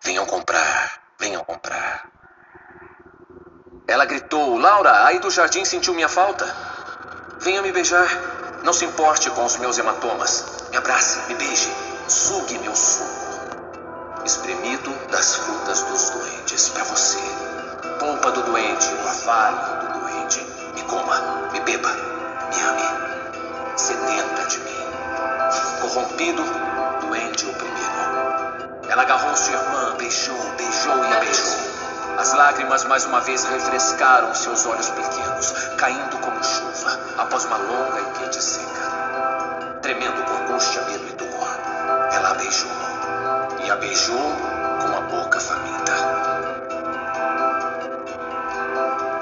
Venham 0.00 0.24
comprar, 0.26 1.02
venham 1.18 1.42
comprar. 1.42 2.08
Ela 3.88 4.04
gritou: 4.04 4.56
Laura, 4.58 5.06
aí 5.06 5.18
do 5.18 5.28
jardim 5.28 5.64
sentiu 5.64 5.92
minha 5.92 6.08
falta? 6.08 6.46
Venha 7.40 7.62
me 7.62 7.72
beijar. 7.72 8.08
Não 8.62 8.72
se 8.72 8.84
importe 8.84 9.28
com 9.30 9.44
os 9.44 9.56
meus 9.56 9.76
hematomas. 9.76 10.68
Me 10.70 10.76
abrace, 10.76 11.18
me 11.26 11.34
beije. 11.34 11.74
Sugue 12.06 12.58
meu 12.58 12.76
suco. 12.76 14.22
Espremido 14.24 14.94
das 15.08 15.34
frutas 15.34 15.82
dos 15.82 16.10
doentes 16.10 16.68
para 16.68 16.84
você. 16.84 17.18
Polpa 17.98 18.30
do 18.30 18.44
doente, 18.44 18.86
orvalho 18.86 19.80
do 19.80 19.98
doente. 19.98 20.40
Me 20.74 20.82
coma, 20.84 21.50
me 21.52 21.60
beba, 21.60 22.19
me 22.50 22.62
ame. 22.62 23.76
Sedenta 23.76 24.46
de 24.48 24.58
mim. 24.58 24.86
Corrompido, 25.80 26.42
doente 27.00 27.46
o 27.46 27.54
primeiro. 27.54 27.80
Ela 28.88 29.02
agarrou 29.02 29.36
sua 29.36 29.54
irmã, 29.54 29.94
beijou, 29.96 30.36
beijou 30.56 31.04
e 31.04 31.12
a 31.14 31.20
beijou. 31.20 31.70
As 32.18 32.34
lágrimas 32.34 32.84
mais 32.84 33.04
uma 33.06 33.20
vez 33.20 33.44
refrescaram 33.44 34.34
seus 34.34 34.66
olhos 34.66 34.90
pequenos, 34.90 35.52
caindo 35.78 36.18
como 36.18 36.42
chuva 36.44 36.98
após 37.18 37.44
uma 37.44 37.56
longa 37.56 38.00
e 38.00 38.18
quente 38.18 38.42
seca. 38.42 39.78
Tremendo 39.80 40.22
por 40.24 40.36
angústia, 40.42 40.82
medo 40.82 41.06
e 41.06 41.12
dor, 41.12 41.48
ela 42.12 42.30
a 42.30 42.34
beijou. 42.34 42.70
E 43.64 43.70
a 43.70 43.76
beijou 43.76 44.36
com 44.82 44.96
a 44.96 45.00
boca 45.02 45.40
faminta. 45.40 45.92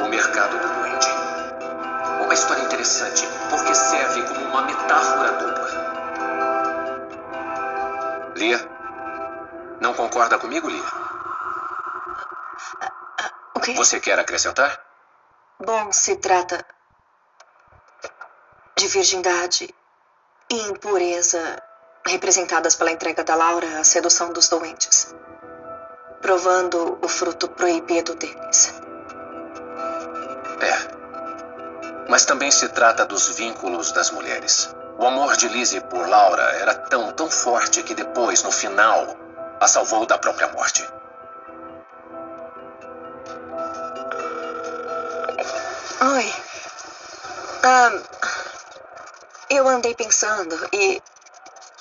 O 0.01 0.09
mercado 0.09 0.59
do 0.59 0.68
interessante, 2.89 3.29
porque 3.51 3.75
serve 3.75 4.23
como 4.23 4.41
uma 4.47 4.63
metáfora 4.63 5.33
dupla. 5.33 5.69
Lia? 8.35 8.59
Não 9.81 9.93
concorda 9.93 10.39
comigo, 10.39 10.69
Lia? 10.69 10.83
O 13.55 13.61
quê? 13.61 13.75
Você 13.75 14.01
quer 14.01 14.19
acrescentar? 14.19 14.83
Bom, 15.61 15.93
se 15.93 16.17
trata 16.17 16.65
de 18.77 18.89
virgindade 18.89 19.75
e 20.51 20.61
impureza 20.69 21.63
representadas 22.07 22.75
pela 22.75 22.91
entrega 22.91 23.23
da 23.23 23.35
Laura 23.35 23.81
à 23.81 23.85
sedução 23.85 24.33
dos 24.33 24.49
doentes, 24.49 25.15
provando 26.23 26.99
o 27.03 27.09
fruto 27.09 27.49
proibido 27.49 28.15
deles. 28.15 28.73
É. 30.61 30.98
Mas 32.09 32.25
também 32.25 32.51
se 32.51 32.69
trata 32.69 33.05
dos 33.05 33.29
vínculos 33.29 33.93
das 33.93 34.11
mulheres. 34.11 34.75
O 34.99 35.07
amor 35.07 35.37
de 35.37 35.47
Lizzie 35.49 35.81
por 35.83 36.09
Laura 36.09 36.43
era 36.57 36.75
tão, 36.75 37.13
tão 37.13 37.31
forte 37.31 37.83
que 37.83 37.95
depois, 37.95 38.43
no 38.43 38.51
final, 38.51 39.17
a 39.61 39.69
salvou 39.69 40.07
da 40.07 40.19
própria 40.19 40.49
morte. 40.49 40.85
Oi. 46.01 46.35
Ahn, 47.63 48.03
eu 49.51 49.69
andei 49.69 49.95
pensando 49.95 50.57
e 50.73 51.03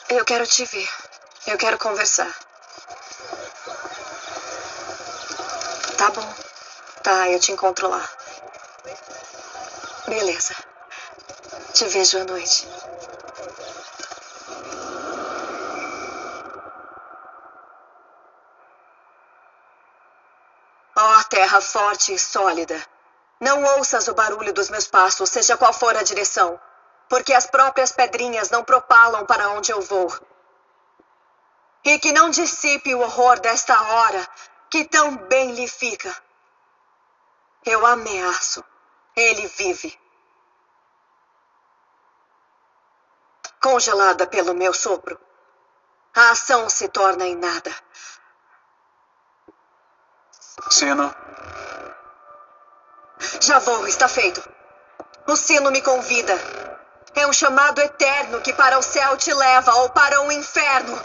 eu 0.10 0.26
quero 0.26 0.46
te 0.46 0.66
ver. 0.66 0.90
Eu 1.48 1.58
quero 1.58 1.78
conversar. 1.78 2.32
Tá 5.98 6.10
bom. 6.12 6.34
Tá, 7.02 7.30
eu 7.30 7.40
te 7.40 7.52
encontro 7.52 7.88
lá. 7.88 8.17
Beleza. 10.08 10.56
Te 11.74 11.86
vejo 11.86 12.18
à 12.20 12.24
noite. 12.24 12.66
Ó 20.96 21.24
terra 21.24 21.60
forte 21.60 22.14
e 22.14 22.20
sólida. 22.20 22.82
Não 23.40 23.62
ouças 23.76 24.08
o 24.08 24.14
barulho 24.14 24.54
dos 24.54 24.70
meus 24.70 24.88
passos, 24.88 25.30
seja 25.30 25.58
qual 25.58 25.74
for 25.74 25.96
a 25.96 26.04
direção, 26.04 26.60
porque 27.10 27.34
as 27.34 27.46
próprias 27.46 27.92
pedrinhas 27.92 28.50
não 28.50 28.64
propalam 28.64 29.26
para 29.26 29.50
onde 29.50 29.72
eu 29.72 29.82
vou. 29.82 30.12
E 31.84 32.00
que 32.00 32.14
não 32.14 32.30
dissipe 32.30 32.96
o 32.96 33.02
horror 33.02 33.40
desta 33.42 33.80
hora, 33.80 34.28
que 34.70 34.86
tão 34.86 35.18
bem 35.28 35.52
lhe 35.52 35.68
fica. 35.68 36.16
Eu 37.66 37.86
ameaço, 37.86 38.64
ele 39.18 39.48
vive. 39.48 40.00
Congelada 43.60 44.28
pelo 44.28 44.54
meu 44.54 44.74
sopro, 44.74 45.20
a 46.16 46.32
ação 46.32 46.70
se 46.70 46.88
torna 46.88 47.26
em 47.26 47.36
nada. 47.36 47.76
Sino, 50.70 51.14
Já 53.42 53.60
vou, 53.60 53.88
está 53.88 54.08
feito. 54.08 54.44
O 55.26 55.36
sino 55.36 55.72
me 55.72 55.82
convida. 55.82 56.34
É 57.16 57.26
um 57.26 57.34
chamado 57.34 57.82
eterno 57.82 58.42
que 58.42 58.54
para 58.54 58.78
o 58.78 58.84
céu 58.84 59.18
te 59.18 59.34
leva 59.34 59.74
ou 59.76 59.90
para 59.90 60.22
o 60.22 60.32
inferno. 60.32 61.02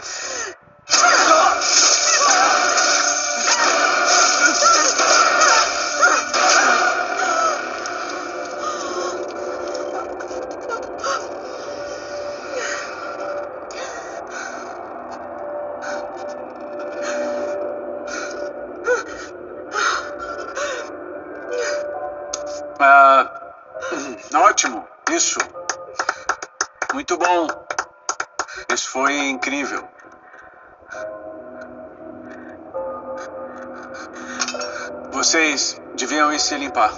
Vocês 35.33 35.81
deviam 35.95 36.31
ir 36.31 36.39
se 36.39 36.55
limpar. 36.55 36.93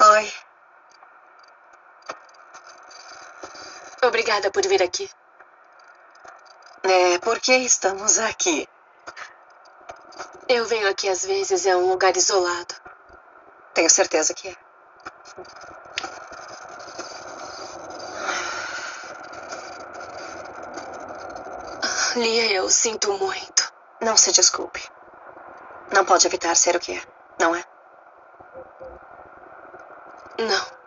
Oi. 0.00 0.32
Obrigada 4.04 4.52
por 4.52 4.62
vir 4.68 4.80
aqui. 4.80 5.10
É, 6.84 7.18
por 7.18 7.40
que 7.40 7.56
estamos 7.56 8.20
aqui? 8.20 8.68
Eu 10.48 10.64
venho 10.66 10.88
aqui 10.88 11.08
às 11.08 11.24
vezes, 11.24 11.66
é 11.66 11.74
um 11.74 11.90
lugar 11.90 12.16
isolado. 12.16 12.76
Tenho 13.74 13.90
certeza 13.90 14.32
que 14.32 14.50
é. 14.50 14.69
Lia, 22.16 22.52
eu 22.52 22.68
sinto 22.68 23.12
muito. 23.12 23.72
Não 24.00 24.16
se 24.16 24.32
desculpe. 24.32 24.82
Não 25.92 26.04
pode 26.04 26.26
evitar 26.26 26.56
ser 26.56 26.74
o 26.76 26.80
que 26.80 26.96
é, 26.96 27.02
não 27.38 27.54
é? 27.54 27.64
Não. 30.38 30.80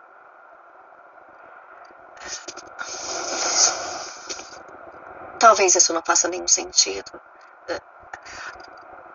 Talvez 5.38 5.74
isso 5.74 5.92
não 5.92 6.02
faça 6.02 6.28
nenhum 6.28 6.48
sentido. 6.48 7.20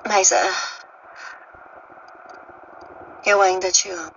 Mas. 0.07 0.31
ah, 0.31 0.79
eu 3.25 3.41
ainda 3.41 3.71
te 3.71 3.89
amo. 3.91 4.15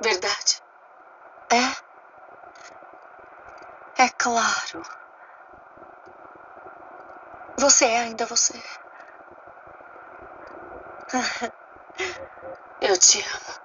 Verdade. 0.00 0.62
É? 1.50 1.90
É 4.02 4.08
claro. 4.10 4.99
Você 7.60 7.84
é 7.84 8.00
ainda 8.00 8.24
você. 8.24 8.54
Eu 12.80 12.96
te 12.98 13.20
amo. 13.20 13.59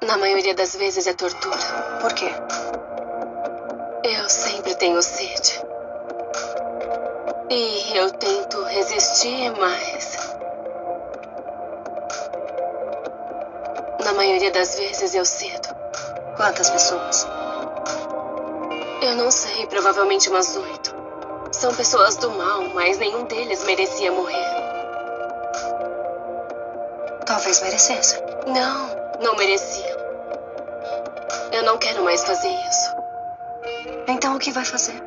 Na 0.00 0.16
maioria 0.16 0.54
das 0.54 0.74
vezes 0.74 1.06
é 1.06 1.12
tortura. 1.12 1.58
Por 2.00 2.10
quê? 2.14 2.30
Eu 4.02 4.26
sempre 4.30 4.74
tenho 4.76 5.02
sede. 5.02 5.60
E 7.50 7.98
eu 7.98 8.10
tento 8.12 8.62
resistir, 8.64 9.52
mas. 9.58 10.16
Na 14.02 14.14
maioria 14.14 14.50
das 14.50 14.74
vezes 14.78 15.14
eu 15.14 15.26
cedo. 15.26 15.68
Quantas 16.38 16.70
pessoas? 16.70 17.26
Eu 19.02 19.16
não 19.16 19.30
sei, 19.30 19.66
provavelmente 19.66 20.30
umas 20.30 20.56
oito. 20.56 20.94
São 21.52 21.74
pessoas 21.74 22.16
do 22.16 22.30
mal, 22.30 22.62
mas 22.72 22.96
nenhum 22.96 23.24
deles 23.24 23.64
merecia 23.64 24.10
morrer. 24.10 24.62
Talvez 27.26 27.60
merecesse. 27.60 28.31
Não, 28.46 29.20
não 29.22 29.36
mereciam. 29.36 29.98
Eu 31.52 31.62
não 31.64 31.78
quero 31.78 32.02
mais 32.02 32.24
fazer 32.24 32.48
isso. 32.48 32.90
Então 34.08 34.36
o 34.36 34.38
que 34.38 34.50
vai 34.50 34.64
fazer? 34.64 35.02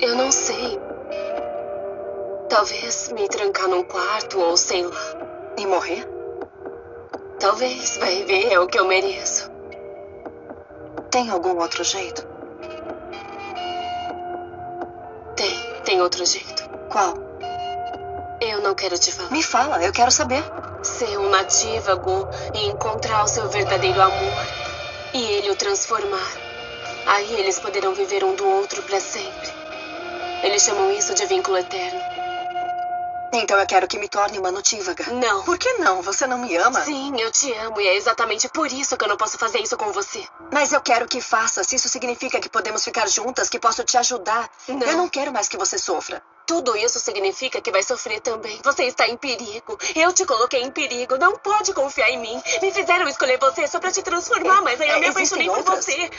Eu 0.00 0.14
não 0.16 0.30
sei. 0.32 0.78
Talvez 2.48 3.10
me 3.12 3.28
trancar 3.28 3.68
num 3.68 3.82
quarto 3.84 4.40
ou 4.40 4.56
sei 4.56 4.84
lá. 4.84 5.00
E 5.58 5.66
morrer? 5.66 6.06
Talvez, 7.38 7.96
vai 7.98 8.24
ver, 8.24 8.52
é 8.52 8.58
o 8.58 8.66
que 8.66 8.78
eu 8.78 8.86
mereço. 8.86 9.50
Tem 11.10 11.30
algum 11.30 11.56
outro 11.58 11.84
jeito? 11.84 12.26
Tem, 15.36 15.82
tem 15.84 16.00
outro 16.00 16.24
jeito. 16.24 16.68
Qual? 16.90 17.14
Eu 18.40 18.60
não 18.60 18.74
quero 18.74 18.98
te 18.98 19.12
falar. 19.12 19.30
Me 19.30 19.42
fala, 19.42 19.82
eu 19.84 19.92
quero 19.92 20.10
saber. 20.10 20.42
Ser 20.86 21.18
um 21.18 21.28
natívago 21.28 22.28
e 22.54 22.68
encontrar 22.68 23.24
o 23.24 23.28
seu 23.28 23.48
verdadeiro 23.48 24.00
amor 24.00 24.46
e 25.12 25.20
ele 25.20 25.50
o 25.50 25.56
transformar. 25.56 26.32
Aí 27.06 27.34
eles 27.34 27.58
poderão 27.58 27.92
viver 27.92 28.22
um 28.22 28.34
do 28.34 28.46
outro 28.46 28.82
para 28.84 29.00
sempre. 29.00 29.52
Eles 30.44 30.62
chamam 30.62 30.90
isso 30.92 31.12
de 31.12 31.26
vínculo 31.26 31.58
eterno. 31.58 32.00
Então 33.32 33.58
eu 33.58 33.66
quero 33.66 33.88
que 33.88 33.98
me 33.98 34.08
torne 34.08 34.38
uma 34.38 34.52
notívaga. 34.52 35.12
Não. 35.12 35.42
Por 35.42 35.58
que 35.58 35.72
não? 35.74 36.00
Você 36.02 36.24
não 36.26 36.38
me 36.38 36.56
ama? 36.56 36.80
Sim, 36.84 37.20
eu 37.20 37.32
te 37.32 37.52
amo 37.54 37.80
e 37.80 37.88
é 37.88 37.96
exatamente 37.96 38.48
por 38.48 38.70
isso 38.70 38.96
que 38.96 39.04
eu 39.04 39.08
não 39.08 39.16
posso 39.16 39.36
fazer 39.36 39.58
isso 39.58 39.76
com 39.76 39.92
você. 39.92 40.24
Mas 40.52 40.72
eu 40.72 40.80
quero 40.80 41.08
que 41.08 41.20
faça. 41.20 41.64
Se 41.64 41.74
isso 41.74 41.88
significa 41.88 42.40
que 42.40 42.48
podemos 42.48 42.84
ficar 42.84 43.08
juntas, 43.08 43.48
que 43.48 43.58
posso 43.58 43.82
te 43.84 43.98
ajudar. 43.98 44.48
Não. 44.68 44.86
Eu 44.86 44.96
não 44.96 45.08
quero 45.08 45.32
mais 45.32 45.48
que 45.48 45.58
você 45.58 45.78
sofra. 45.78 46.22
Tudo 46.46 46.76
isso 46.76 47.00
significa 47.00 47.60
que 47.60 47.72
vai 47.72 47.82
sofrer 47.82 48.20
também. 48.20 48.60
Você 48.62 48.84
está 48.84 49.08
em 49.08 49.16
perigo. 49.16 49.76
Eu 49.96 50.12
te 50.12 50.24
coloquei 50.24 50.62
em 50.62 50.70
perigo. 50.70 51.18
Não 51.18 51.36
pode 51.36 51.74
confiar 51.74 52.08
em 52.10 52.18
mim. 52.18 52.40
Me 52.62 52.70
fizeram 52.70 53.08
escolher 53.08 53.38
você 53.38 53.66
só 53.66 53.80
pra 53.80 53.90
te 53.90 54.00
transformar, 54.02 54.62
mas 54.62 54.80
aí 54.80 54.88
eu 54.88 54.96
é, 54.96 55.00
me 55.00 55.06
apaixonei 55.06 55.48
por 55.48 55.58
outras? 55.58 55.84
você. 55.84 56.10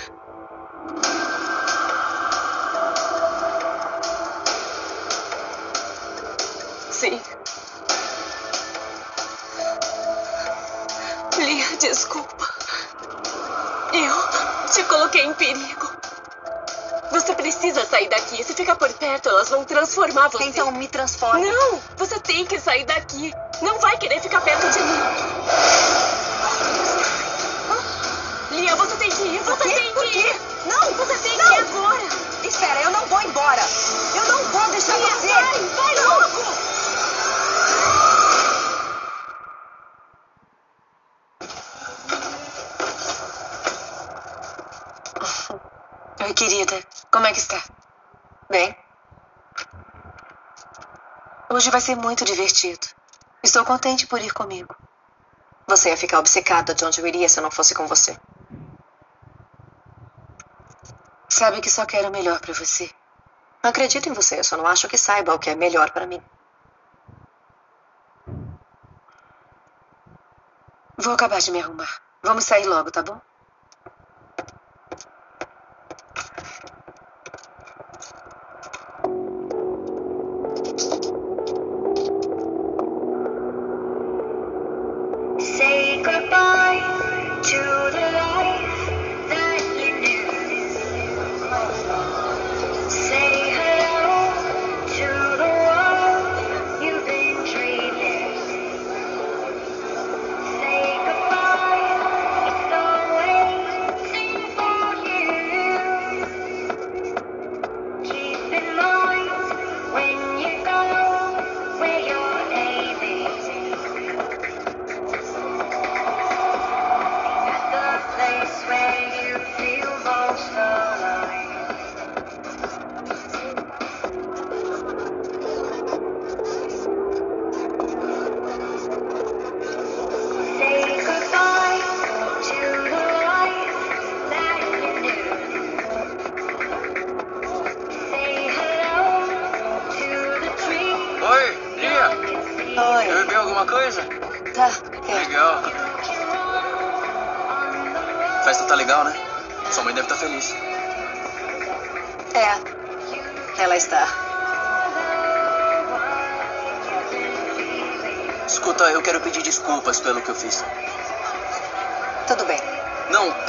Sim. 6.91 7.21
Lia, 11.37 11.77
desculpa. 11.77 12.49
Eu 13.93 14.67
te 14.73 14.83
coloquei 14.83 15.23
em 15.23 15.33
perigo. 15.35 15.96
Você 17.17 17.33
precisa 17.33 17.83
sair 17.83 18.07
daqui. 18.09 18.43
Se 18.43 18.53
ficar 18.53 18.75
por 18.75 18.93
perto, 18.93 19.27
elas 19.27 19.49
vão 19.49 19.63
transformar 19.65 20.27
você. 20.29 20.43
Então 20.43 20.71
me 20.71 20.87
transforme. 20.87 21.49
Não! 21.49 21.81
Você 21.97 22.19
tem 22.19 22.45
que 22.45 22.59
sair 22.59 22.85
daqui. 22.85 23.33
Não 23.59 23.79
vai 23.79 23.97
querer 23.97 24.21
ficar 24.21 24.39
perto 24.41 24.69
de 24.69 24.79
mim. 24.79 24.99
Lia, 28.51 28.75
você 28.75 28.95
tem 28.97 29.09
que 29.09 29.23
ir. 29.23 29.39
Você 29.39 29.63
tem 29.63 29.93
que 29.95 30.19
ir. 30.19 30.35
Não! 30.67 30.93
Você 30.93 31.17
tem 31.17 31.37
Não! 31.37 31.45
que 31.47 31.53
ir 31.53 31.57
agora. 31.57 32.03
Espera, 32.43 32.81
eu 32.83 32.91
não 32.91 33.05
vou 33.07 33.21
embora. 33.23 33.61
Eu 34.15 34.25
não 34.27 34.43
vou 34.51 34.67
deixar 34.69 34.95
Lia, 34.97 35.09
você. 35.09 35.27
vai! 35.27 35.59
Vai 35.59 35.95
logo! 36.05 36.37
Oi, 46.21 46.33
querida. 46.33 46.83
Como 47.11 47.25
é 47.25 47.31
que 47.31 47.39
está? 47.39 47.63
Bem? 48.49 48.75
Hoje 51.49 51.69
vai 51.69 51.79
ser 51.79 51.95
muito 51.95 52.25
divertido. 52.25 52.85
Estou 53.41 53.63
contente 53.63 54.05
por 54.05 54.21
ir 54.21 54.33
comigo. 54.33 54.75
Você 55.67 55.89
ia 55.89 55.97
ficar 55.97 56.19
obcecada 56.19 56.73
de 56.75 56.83
onde 56.83 56.99
eu 56.99 57.07
iria 57.07 57.29
se 57.29 57.39
eu 57.39 57.43
não 57.43 57.51
fosse 57.51 57.73
com 57.73 57.87
você. 57.87 58.19
Sabe 61.29 61.61
que 61.61 61.69
só 61.69 61.85
quero 61.85 62.09
o 62.09 62.11
melhor 62.11 62.39
para 62.39 62.53
você. 62.53 62.89
Acredito 63.63 64.09
em 64.09 64.13
você, 64.13 64.39
eu 64.39 64.43
só 64.43 64.57
não 64.57 64.67
acho 64.67 64.87
que 64.87 64.97
saiba 64.97 65.33
o 65.33 65.39
que 65.39 65.49
é 65.49 65.55
melhor 65.55 65.91
para 65.91 66.07
mim. 66.07 66.21
Vou 70.97 71.13
acabar 71.13 71.39
de 71.39 71.51
me 71.51 71.61
arrumar. 71.61 72.01
Vamos 72.23 72.43
sair 72.43 72.65
logo, 72.65 72.91
tá 72.91 73.01
bom? 73.03 73.21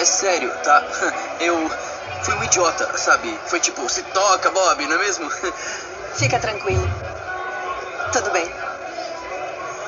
Sério, 0.09 0.51
tá? 0.63 0.83
Eu 1.41 1.71
fui 2.23 2.35
um 2.35 2.45
idiota, 2.45 2.97
sabe? 2.97 3.39
Foi 3.47 3.61
tipo, 3.61 3.89
se 3.89 4.03
toca, 4.03 4.51
Bob, 4.51 4.87
não 4.87 4.97
é 4.97 4.99
mesmo? 4.99 5.31
Fica 6.15 6.39
tranquilo. 6.39 6.89
Tudo 8.13 8.31
bem. 8.31 8.51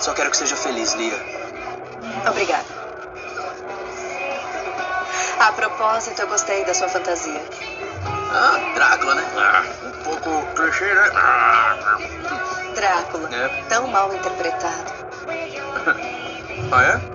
Só 0.00 0.12
quero 0.14 0.30
que 0.30 0.36
seja 0.36 0.56
feliz, 0.56 0.94
Lia. 0.94 1.18
Obrigada. 2.28 2.64
A 5.40 5.52
propósito, 5.52 6.20
eu 6.20 6.28
gostei 6.28 6.64
da 6.64 6.74
sua 6.74 6.88
fantasia. 6.88 7.40
Ah, 8.32 8.72
Drácula, 8.74 9.14
né? 9.14 9.24
Ah, 9.36 9.64
um 9.86 9.90
pouco 10.04 10.46
clichê, 10.54 10.94
né? 10.94 11.10
Ah. 11.14 11.98
Drácula. 12.74 13.28
É. 13.34 13.48
Tão 13.68 13.86
mal 13.88 14.12
interpretado. 14.14 14.92
Ah, 16.72 16.84
é? 16.84 17.09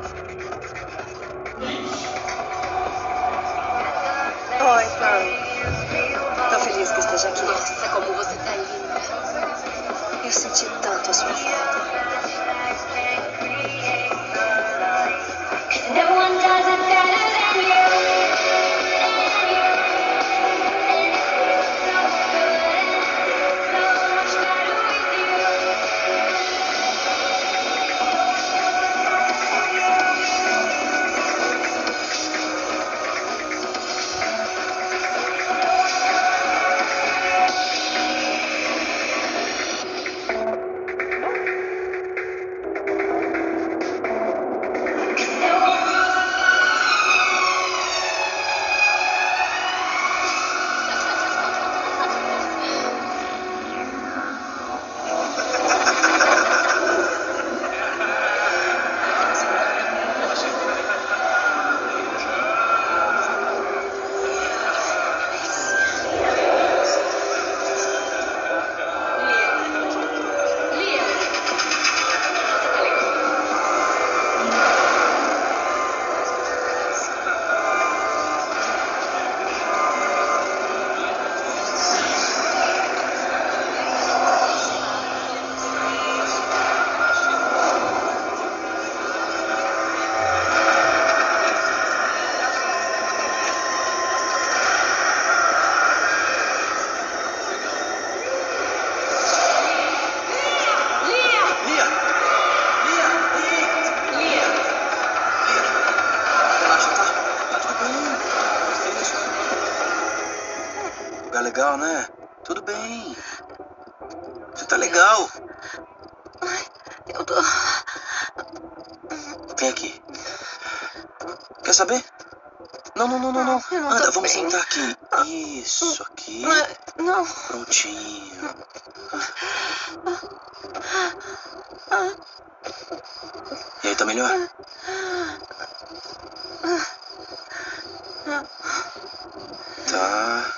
Tá. 139.89 140.55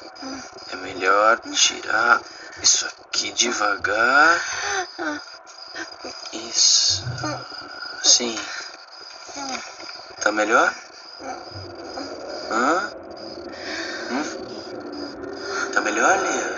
É 0.71 0.75
melhor 0.77 1.39
tirar 1.51 2.21
isso 2.61 2.85
aqui 2.85 3.31
devagar. 3.31 4.41
Isso. 6.33 7.03
Sim. 8.03 8.37
Tá 10.21 10.31
melhor? 10.31 10.73
Hã? 12.51 12.91
Hum? 14.11 15.71
Tá 15.73 15.81
melhor, 15.81 16.19
Lia? 16.19 16.56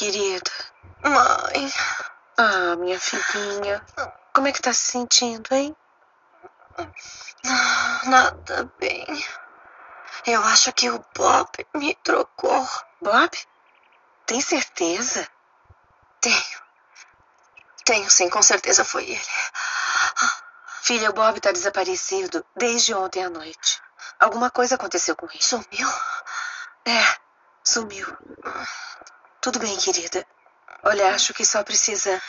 Querida. 0.00 0.50
Mãe. 1.02 1.72
Ah, 2.38 2.74
minha 2.76 2.98
filhinha. 2.98 3.84
Como 4.32 4.48
é 4.48 4.52
que 4.52 4.62
tá 4.62 4.72
se 4.72 4.92
sentindo, 4.92 5.52
hein? 5.52 5.76
Nada 8.04 8.72
bem. 8.78 9.06
Eu 10.26 10.42
acho 10.44 10.72
que 10.72 10.88
o 10.88 11.04
Bob 11.14 11.50
me 11.74 11.94
trocou. 11.96 12.66
Bob? 13.02 13.30
Tem 14.24 14.40
certeza? 14.40 15.28
Tenho. 16.22 16.60
Tenho 17.84 18.10
sim, 18.10 18.30
com 18.30 18.42
certeza 18.42 18.84
foi 18.84 19.04
ele. 19.04 19.28
Filha, 20.82 21.10
o 21.10 21.12
Bob 21.12 21.38
tá 21.40 21.52
desaparecido 21.52 22.44
desde 22.56 22.94
ontem 22.94 23.22
à 23.22 23.28
noite. 23.28 23.82
Alguma 24.18 24.50
coisa 24.50 24.76
aconteceu 24.76 25.14
com 25.14 25.26
ele. 25.26 25.42
Sumiu? 25.42 25.88
É, 26.86 27.16
sumiu. 27.62 28.06
Tudo 29.40 29.58
bem, 29.58 29.74
querida. 29.78 30.26
Olha, 30.82 31.14
acho 31.14 31.32
que 31.32 31.46
só 31.46 31.62
precisa 31.62 32.20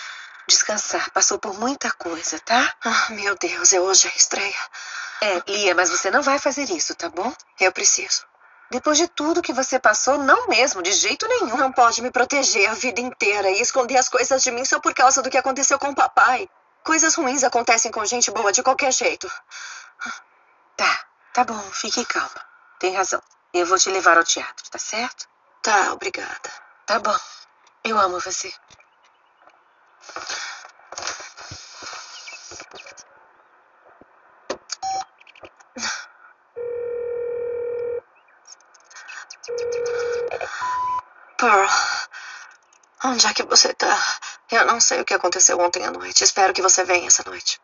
descansar. 0.47 1.11
Passou 1.11 1.37
por 1.37 1.53
muita 1.59 1.91
coisa, 1.91 2.39
tá? 2.39 2.73
Ah, 2.85 3.07
meu 3.09 3.35
Deus, 3.35 3.73
é 3.73 3.81
hoje 3.81 4.07
a 4.07 4.17
estreia. 4.17 4.69
É, 5.21 5.43
Lia, 5.45 5.75
mas 5.75 5.89
você 5.89 6.09
não 6.09 6.21
vai 6.21 6.39
fazer 6.39 6.69
isso, 6.71 6.95
tá 6.95 7.09
bom? 7.09 7.33
Eu 7.59 7.71
preciso. 7.73 8.25
Depois 8.69 8.97
de 8.97 9.09
tudo 9.09 9.41
que 9.41 9.51
você 9.51 9.77
passou, 9.77 10.17
não 10.17 10.47
mesmo, 10.47 10.81
de 10.81 10.93
jeito 10.93 11.27
nenhum. 11.27 11.57
Não 11.57 11.71
pode 11.71 12.01
me 12.01 12.09
proteger 12.09 12.69
a 12.69 12.73
vida 12.73 13.01
inteira 13.01 13.49
e 13.49 13.61
esconder 13.61 13.97
as 13.97 14.07
coisas 14.07 14.41
de 14.41 14.49
mim 14.49 14.63
só 14.63 14.79
por 14.79 14.93
causa 14.93 15.21
do 15.21 15.29
que 15.29 15.37
aconteceu 15.37 15.77
com 15.77 15.89
o 15.89 15.95
papai. 15.95 16.49
Coisas 16.81 17.13
ruins 17.15 17.43
acontecem 17.43 17.91
com 17.91 18.05
gente 18.05 18.31
boa 18.31 18.53
de 18.53 18.63
qualquer 18.63 18.93
jeito. 18.93 19.29
Tá, 20.77 21.05
tá 21.33 21.43
bom, 21.43 21.61
fique 21.73 22.05
calma. 22.05 22.41
Tem 22.79 22.95
razão. 22.95 23.21
Eu 23.53 23.65
vou 23.65 23.77
te 23.77 23.89
levar 23.89 24.17
ao 24.17 24.23
teatro, 24.23 24.69
tá 24.71 24.79
certo? 24.79 25.27
Tá, 25.61 25.91
obrigada. 25.91 26.70
Tá 26.85 26.99
bom. 26.99 27.17
Eu 27.83 27.97
amo 27.97 28.19
você. 28.19 28.51
Pearl, 41.37 41.67
onde 43.05 43.25
é 43.25 43.33
que 43.33 43.43
você 43.43 43.73
tá? 43.73 43.97
Eu 44.51 44.65
não 44.65 44.79
sei 44.79 45.01
o 45.01 45.05
que 45.05 45.13
aconteceu 45.13 45.59
ontem 45.59 45.85
à 45.85 45.91
noite. 45.91 46.23
Espero 46.23 46.53
que 46.53 46.61
você 46.61 46.83
venha 46.83 47.07
essa 47.07 47.23
noite. 47.25 47.59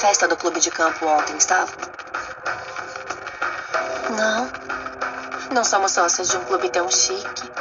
Festa 0.00 0.26
do 0.26 0.34
clube 0.34 0.58
de 0.60 0.70
campo 0.70 1.04
ontem, 1.04 1.36
estavam? 1.36 1.74
Não. 4.16 4.50
Não 5.52 5.62
somos 5.62 5.92
sócios 5.92 6.30
de 6.30 6.38
um 6.38 6.44
clube 6.44 6.70
tão 6.70 6.90
chique. 6.90 7.52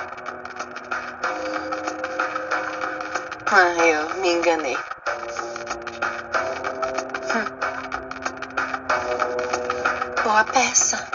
Ah, 3.52 3.86
eu 3.86 4.16
me 4.22 4.32
enganei. 4.32 4.78
Hum. 7.36 7.46
Boa 10.24 10.46
peça. 10.46 11.09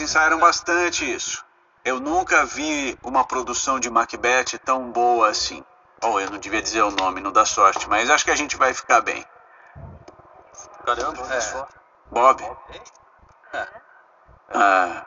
Tá, 0.00 0.06
vocês 0.06 0.10
ensaiaram 0.10 0.38
bastante 0.38 1.14
isso. 1.14 1.44
Eu 1.84 2.00
nunca 2.00 2.46
vi 2.46 2.98
uma 3.02 3.24
produção 3.24 3.78
de 3.78 3.90
Macbeth 3.90 4.58
tão 4.64 4.90
boa 4.90 5.28
assim. 5.28 5.64
Ou 6.02 6.18
eu 6.20 6.30
não 6.30 6.38
devia 6.38 6.62
dizer 6.62 6.82
o 6.82 6.90
nome, 6.90 7.20
não 7.20 7.30
dá 7.30 7.44
sorte, 7.44 7.86
mas 7.88 8.08
acho 8.08 8.24
que 8.24 8.30
a 8.30 8.36
gente 8.36 8.56
vai 8.56 8.72
ficar 8.72 9.02
bem. 9.02 9.24
Caramba, 10.84 11.26
É. 11.30 11.36
é 11.36 11.40
só. 11.40 11.68
Bob? 12.10 12.56
Ah, 14.54 15.06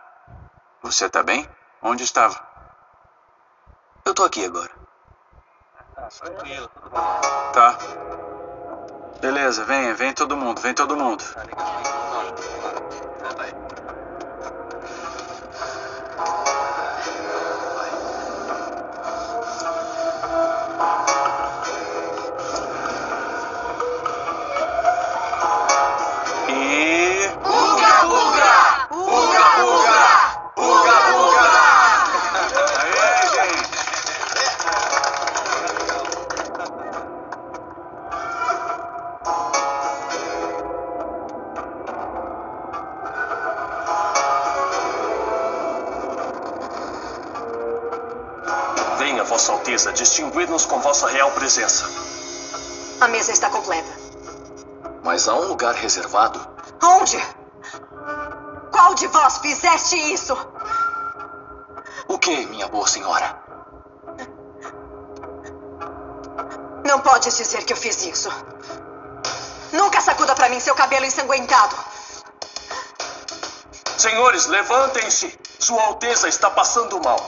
você 0.83 1.09
tá 1.09 1.23
bem? 1.23 1.49
Onde 1.81 2.03
estava? 2.03 2.39
Eu 4.05 4.13
tô 4.13 4.23
aqui 4.23 4.45
agora. 4.45 4.71
Tranquilo. 6.19 6.69
Tá. 7.53 7.77
Beleza, 9.19 9.65
venha, 9.65 9.95
vem 9.95 10.13
todo 10.13 10.37
mundo, 10.37 10.61
vem 10.61 10.73
todo 10.73 10.95
mundo. 10.95 11.23
E. 13.59 13.62
Alteza, 49.73 49.91
distinguir-nos 49.91 50.67
com 50.67 50.79
vossa 50.81 51.07
real 51.07 51.31
presença. 51.31 51.83
A 53.01 53.07
mesa 53.07 53.31
está 53.31 53.49
completa. 53.49 53.91
Mas 55.03 55.27
há 55.27 55.33
um 55.33 55.47
lugar 55.47 55.73
reservado. 55.73 56.39
Onde? 56.79 57.17
Qual 58.71 58.93
de 58.93 59.07
vós 59.07 59.39
fizeste 59.39 59.95
isso? 60.13 60.37
O 62.07 62.19
que, 62.19 62.45
minha 62.45 62.67
boa 62.67 62.87
senhora? 62.87 63.35
Não 66.85 66.99
podes 66.99 67.35
dizer 67.35 67.65
que 67.65 67.73
eu 67.73 67.77
fiz 67.77 68.05
isso. 68.05 68.29
Nunca 69.71 70.01
sacuda 70.01 70.35
pra 70.35 70.49
mim 70.49 70.59
seu 70.59 70.75
cabelo 70.75 71.05
ensanguentado. 71.05 71.75
Senhores, 73.97 74.45
levantem-se! 74.45 75.35
Sua 75.57 75.81
Alteza 75.85 76.27
está 76.27 76.51
passando 76.51 77.01
mal. 77.03 77.19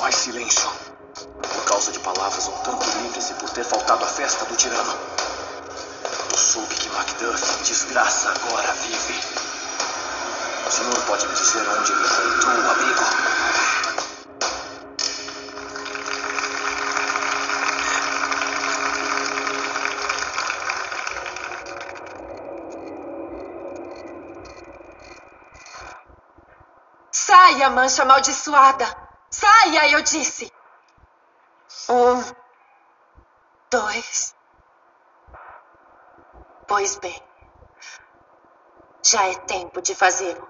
Mais 0.00 0.14
silêncio. 0.14 0.91
Causa 1.82 1.98
de 1.98 1.98
palavras 1.98 2.46
um 2.46 2.52
tanto 2.58 2.98
livres 2.98 3.30
e 3.30 3.34
por 3.34 3.50
ter 3.50 3.64
faltado 3.64 4.04
à 4.04 4.06
festa 4.06 4.44
do 4.44 4.54
tirano. 4.54 4.96
Eu 6.30 6.38
soube 6.38 6.72
que 6.76 6.88
Macduff, 6.90 7.64
desgraça, 7.64 8.30
agora 8.30 8.72
vive. 8.74 9.20
O 10.64 10.70
senhor 10.70 11.02
pode 11.06 11.26
me 11.26 11.34
dizer 11.34 11.68
onde 11.68 11.90
ele 11.90 12.02
encontrou 12.04 12.54
o 12.54 12.70
abrigo? 12.70 13.02
Saia, 27.10 27.70
mancha 27.70 28.02
amaldiçoada! 28.02 28.86
Saia, 29.32 29.90
eu 29.90 30.02
disse! 30.02 30.61
Um, 31.88 32.22
dois. 33.70 34.34
Pois 36.66 36.96
bem, 36.96 37.22
já 39.04 39.26
é 39.28 39.34
tempo 39.34 39.82
de 39.82 39.94
fazê-lo. 39.94 40.48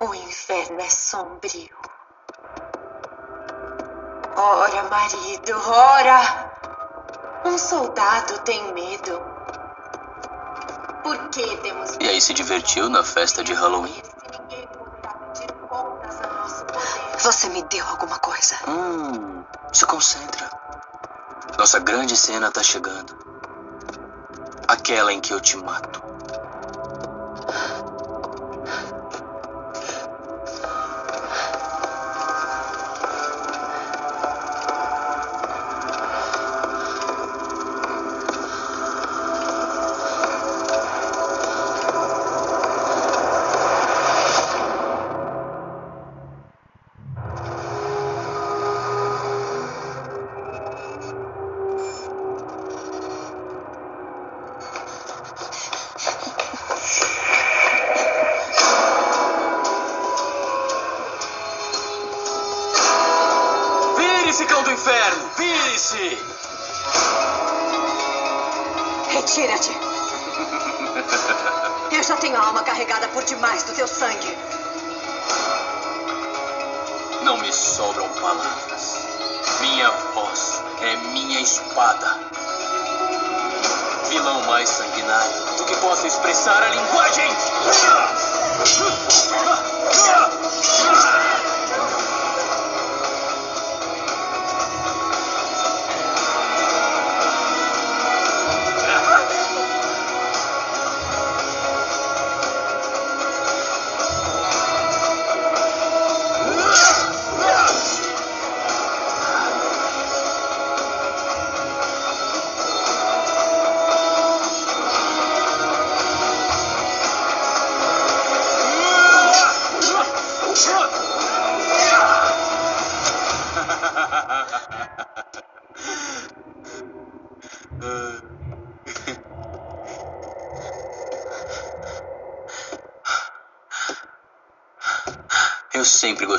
O 0.00 0.14
inferno 0.14 0.80
é 0.80 0.88
sombrio. 0.88 1.76
Ora, 4.36 4.82
marido, 4.84 5.52
ora! 5.68 6.52
Um 7.44 7.58
soldado 7.58 8.38
tem 8.40 8.72
medo. 8.72 9.20
Por 11.02 11.28
que 11.30 11.56
temos 11.58 11.96
E 12.00 12.08
aí 12.08 12.20
se 12.20 12.32
divertiu 12.32 12.88
na 12.88 13.02
festa 13.02 13.42
de 13.42 13.52
Halloween? 13.52 14.02
ninguém 14.38 14.66
poderá 14.68 15.14
pedir 15.14 15.52
contas 15.68 16.20
a 16.20 16.26
nosso 16.28 16.64
poder? 16.66 17.01
Você 17.22 17.48
me 17.50 17.62
deu 17.62 17.86
alguma 17.86 18.18
coisa. 18.18 18.56
Hum, 18.66 19.44
se 19.72 19.86
concentra. 19.86 20.50
Nossa 21.56 21.78
grande 21.78 22.16
cena 22.16 22.50
tá 22.50 22.64
chegando. 22.64 23.16
Aquela 24.66 25.12
em 25.12 25.20
que 25.20 25.32
eu 25.32 25.40
te 25.40 25.56
mato. 25.56 26.02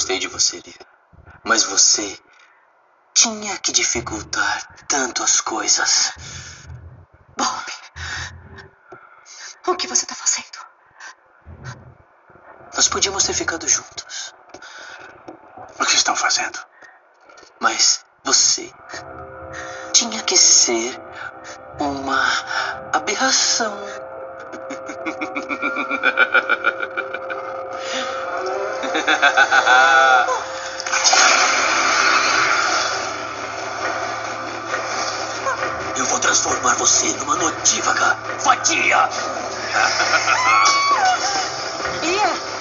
Gostei 0.04 0.20
de 0.20 0.28
você, 0.28 0.60
Lia. 0.60 0.88
Mas 1.46 1.64
você 1.64 2.20
tinha 3.14 3.58
que 3.60 3.72
dificultar 3.72 4.76
tanto 4.86 5.24
as 5.24 5.40
coisas. 5.40 6.12
Bob. 7.38 7.74
O 9.66 9.76
que 9.78 9.88
você 9.88 10.06
tá 10.06 10.14
fazendo? 10.14 10.60
Nós 12.76 12.90
podíamos 12.90 13.24
ter 13.24 13.34
ficado 13.34 13.66
juntos. 13.66 14.36
O 15.80 15.86
que 15.86 15.96
estão 15.96 16.18
fazendo? 16.18 16.60
Mas 17.62 18.04
você 18.26 18.74
tinha 19.94 20.22
que 20.24 20.36
ser 20.36 21.00
uma 21.80 22.28
aberração. 22.92 23.74
Eu 35.96 36.06
vou 36.08 36.20
transformar 36.20 36.76
você 36.76 37.14
numa 37.14 37.38
notívaga 37.38 38.18
vadia. 38.44 38.98
Ia! 42.04 42.53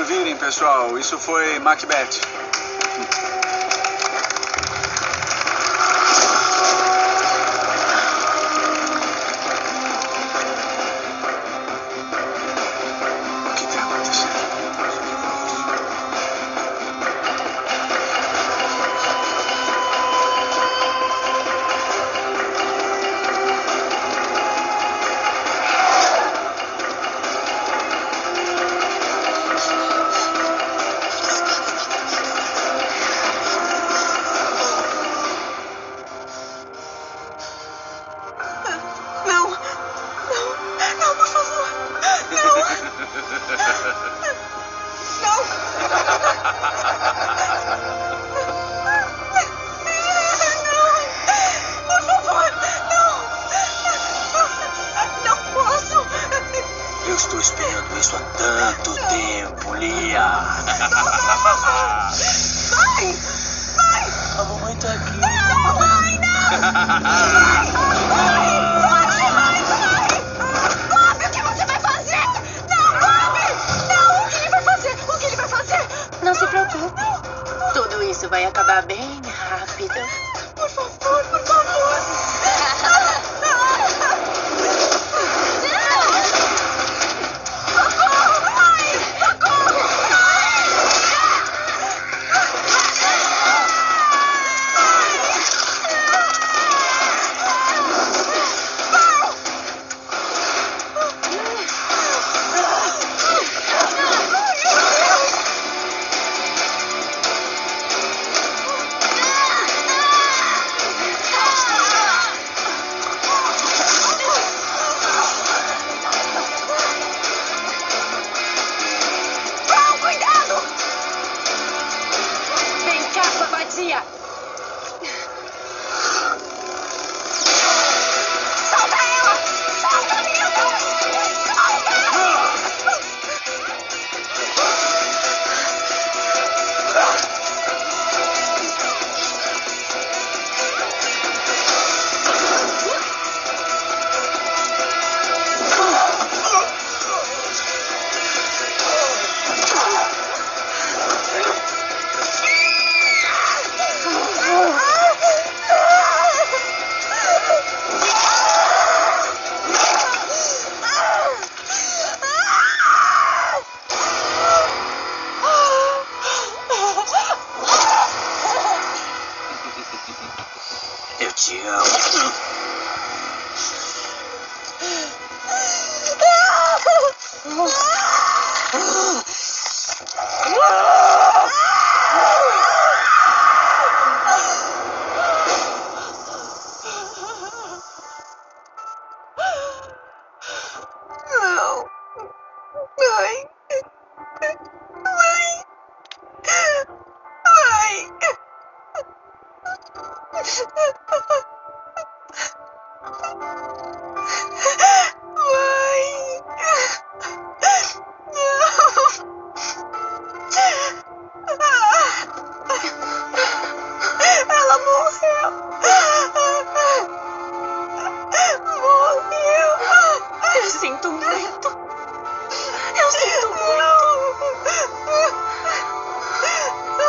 Por 0.00 0.06
virem, 0.06 0.34
pessoal. 0.36 0.98
Isso 0.98 1.18
foi 1.18 1.58
Macbeth. 1.58 2.20